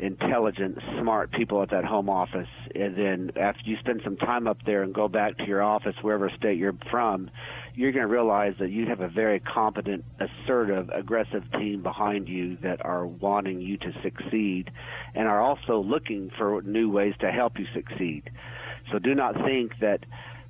intelligent, 0.00 0.78
smart 0.98 1.30
people 1.30 1.62
at 1.62 1.70
that 1.70 1.84
home 1.84 2.08
office. 2.08 2.48
And 2.74 2.96
then 2.96 3.32
after 3.36 3.60
you 3.64 3.76
spend 3.80 4.00
some 4.02 4.16
time 4.16 4.46
up 4.46 4.56
there 4.64 4.82
and 4.82 4.94
go 4.94 5.08
back 5.08 5.36
to 5.38 5.46
your 5.46 5.62
office, 5.62 5.94
wherever 6.00 6.30
state 6.30 6.58
you're 6.58 6.76
from, 6.90 7.30
you're 7.74 7.92
going 7.92 8.06
to 8.06 8.12
realize 8.12 8.54
that 8.60 8.70
you 8.70 8.86
have 8.86 9.00
a 9.00 9.08
very 9.08 9.40
competent, 9.40 10.04
assertive, 10.18 10.88
aggressive 10.90 11.44
team 11.52 11.82
behind 11.82 12.28
you 12.28 12.56
that 12.62 12.84
are 12.84 13.06
wanting 13.06 13.60
you 13.60 13.76
to 13.76 13.92
succeed 14.02 14.70
and 15.14 15.28
are 15.28 15.40
also 15.40 15.78
looking 15.78 16.30
for 16.36 16.62
new 16.62 16.90
ways 16.90 17.14
to 17.20 17.30
help 17.30 17.58
you 17.58 17.66
succeed. 17.74 18.30
So 18.90 18.98
do 18.98 19.14
not 19.14 19.34
think 19.44 19.72
that 19.80 20.00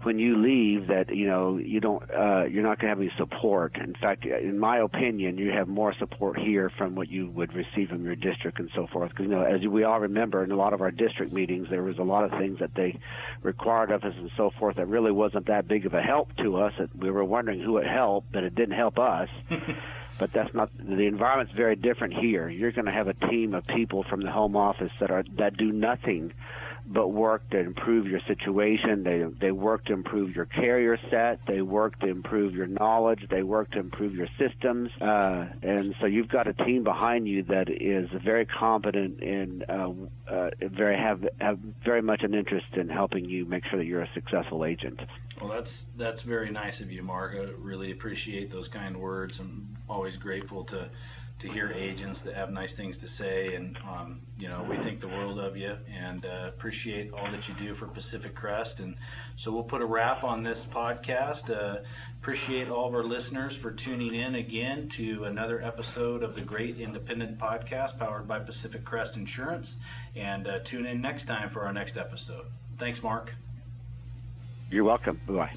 when 0.02 0.18
you 0.18 0.36
leave 0.36 0.88
that 0.88 1.14
you 1.14 1.26
know 1.26 1.58
you 1.58 1.80
don't 1.80 2.02
uh, 2.10 2.44
you're 2.44 2.62
not 2.62 2.78
going 2.78 2.88
to 2.88 2.88
have 2.88 3.00
any 3.00 3.12
support. 3.18 3.76
In 3.76 3.94
fact, 3.94 4.24
in 4.24 4.58
my 4.58 4.78
opinion, 4.78 5.38
you 5.38 5.50
have 5.50 5.68
more 5.68 5.94
support 5.98 6.38
here 6.38 6.70
from 6.78 6.94
what 6.94 7.08
you 7.08 7.30
would 7.30 7.52
receive 7.54 7.88
from 7.88 8.04
your 8.04 8.16
district 8.16 8.58
and 8.58 8.70
so 8.74 8.86
forth. 8.92 9.10
Because 9.10 9.24
you 9.24 9.30
know, 9.30 9.42
as 9.42 9.60
we 9.66 9.84
all 9.84 10.00
remember, 10.00 10.42
in 10.42 10.50
a 10.50 10.56
lot 10.56 10.72
of 10.72 10.80
our 10.80 10.90
district 10.90 11.32
meetings, 11.32 11.68
there 11.70 11.82
was 11.82 11.98
a 11.98 12.02
lot 12.02 12.24
of 12.24 12.30
things 12.38 12.58
that 12.60 12.70
they 12.74 12.98
required 13.42 13.90
of 13.90 14.02
us 14.04 14.14
and 14.16 14.30
so 14.36 14.50
forth 14.58 14.76
that 14.76 14.86
really 14.86 15.12
wasn't 15.12 15.46
that 15.46 15.68
big 15.68 15.86
of 15.86 15.94
a 15.94 16.02
help 16.02 16.34
to 16.36 16.56
us. 16.56 16.72
That 16.78 16.94
we 16.96 17.10
were 17.10 17.24
wondering 17.24 17.60
who 17.60 17.76
it 17.78 17.86
helped, 17.86 18.32
but 18.32 18.44
it 18.44 18.54
didn't 18.54 18.76
help 18.76 18.98
us. 18.98 19.28
but 20.20 20.30
that's 20.34 20.54
not 20.54 20.70
the 20.78 21.06
environment's 21.06 21.52
very 21.54 21.76
different 21.76 22.14
here. 22.14 22.48
You're 22.48 22.72
going 22.72 22.84
to 22.84 22.92
have 22.92 23.08
a 23.08 23.14
team 23.14 23.54
of 23.54 23.66
people 23.66 24.04
from 24.08 24.22
the 24.22 24.30
home 24.30 24.54
office 24.54 24.92
that 25.00 25.10
are 25.10 25.24
that 25.38 25.56
do 25.56 25.72
nothing 25.72 26.32
but 26.92 27.08
work 27.08 27.48
to 27.50 27.58
improve 27.58 28.06
your 28.06 28.20
situation. 28.26 29.04
They 29.04 29.24
they 29.40 29.52
work 29.52 29.84
to 29.86 29.92
improve 29.92 30.34
your 30.34 30.46
carrier 30.46 30.98
set. 31.08 31.38
They 31.46 31.62
work 31.62 31.98
to 32.00 32.08
improve 32.08 32.54
your 32.54 32.66
knowledge. 32.66 33.26
They 33.30 33.44
work 33.44 33.70
to 33.72 33.78
improve 33.78 34.14
your 34.14 34.26
systems. 34.38 34.90
Uh, 35.00 35.46
and 35.62 35.94
so 36.00 36.06
you've 36.06 36.28
got 36.28 36.48
a 36.48 36.52
team 36.52 36.82
behind 36.82 37.28
you 37.28 37.44
that 37.44 37.68
is 37.70 38.08
very 38.24 38.44
competent 38.44 39.22
and 39.22 39.64
uh, 39.68 39.92
uh, 40.28 40.50
very 40.62 40.96
have 40.96 41.24
have 41.40 41.58
very 41.84 42.02
much 42.02 42.22
an 42.24 42.34
interest 42.34 42.66
in 42.74 42.88
helping 42.88 43.24
you 43.24 43.44
make 43.44 43.64
sure 43.70 43.78
that 43.78 43.86
you're 43.86 44.02
a 44.02 44.10
successful 44.12 44.64
agent. 44.64 45.00
Well, 45.40 45.50
that's 45.50 45.86
that's 45.96 46.22
very 46.22 46.50
nice 46.50 46.80
of 46.80 46.90
you, 46.90 47.02
Mark. 47.02 47.34
I 47.34 47.50
really 47.56 47.92
appreciate 47.92 48.50
those 48.50 48.66
kind 48.66 48.96
words. 48.96 49.38
I'm 49.38 49.76
always 49.88 50.16
grateful 50.16 50.64
to 50.64 50.90
to 51.40 51.48
hear 51.48 51.72
agents 51.72 52.20
that 52.22 52.34
have 52.34 52.50
nice 52.50 52.74
things 52.74 52.98
to 52.98 53.08
say, 53.08 53.54
and 53.54 53.78
um, 53.78 54.20
you 54.38 54.48
know 54.48 54.64
we 54.68 54.76
think 54.76 55.00
the 55.00 55.08
world 55.08 55.38
of 55.38 55.56
you 55.56 55.76
and 55.90 56.24
uh, 56.24 56.46
appreciate 56.48 57.12
all 57.12 57.30
that 57.30 57.48
you 57.48 57.54
do 57.54 57.74
for 57.74 57.86
Pacific 57.86 58.34
Crest. 58.34 58.80
And 58.80 58.96
so 59.36 59.50
we'll 59.50 59.62
put 59.62 59.80
a 59.80 59.86
wrap 59.86 60.22
on 60.22 60.42
this 60.42 60.64
podcast. 60.64 61.50
Uh, 61.50 61.80
appreciate 62.20 62.68
all 62.68 62.88
of 62.88 62.94
our 62.94 63.04
listeners 63.04 63.56
for 63.56 63.70
tuning 63.70 64.14
in 64.14 64.34
again 64.34 64.88
to 64.90 65.24
another 65.24 65.62
episode 65.62 66.22
of 66.22 66.34
the 66.34 66.42
Great 66.42 66.78
Independent 66.78 67.38
Podcast 67.38 67.98
powered 67.98 68.28
by 68.28 68.38
Pacific 68.38 68.84
Crest 68.84 69.16
Insurance. 69.16 69.76
And 70.14 70.46
uh, 70.46 70.58
tune 70.62 70.86
in 70.86 71.00
next 71.00 71.24
time 71.24 71.48
for 71.48 71.62
our 71.62 71.72
next 71.72 71.96
episode. 71.96 72.46
Thanks, 72.78 73.02
Mark. 73.02 73.34
You're 74.70 74.84
welcome. 74.84 75.20
Bye. 75.26 75.56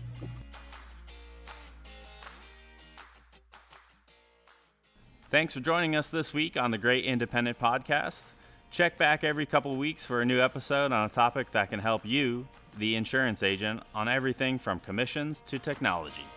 Thanks 5.33 5.55
for 5.55 5.61
joining 5.61 5.95
us 5.95 6.09
this 6.09 6.31
week 6.31 6.55
on 6.57 6.69
the 6.69 6.77
Great 6.77 7.05
Independent 7.05 7.59
Podcast. 7.59 8.21
Check 8.69 8.99
back 8.99 9.23
every 9.23 9.47
couple 9.47 9.75
weeks 9.75 10.05
for 10.05 10.21
a 10.21 10.25
new 10.25 10.39
episode 10.39 10.91
on 10.91 11.07
a 11.07 11.09
topic 11.09 11.51
that 11.53 11.71
can 11.71 11.79
help 11.79 12.05
you, 12.05 12.47
the 12.77 12.95
insurance 12.95 13.41
agent, 13.41 13.81
on 13.95 14.07
everything 14.07 14.59
from 14.59 14.79
commissions 14.79 15.41
to 15.47 15.57
technology. 15.57 16.27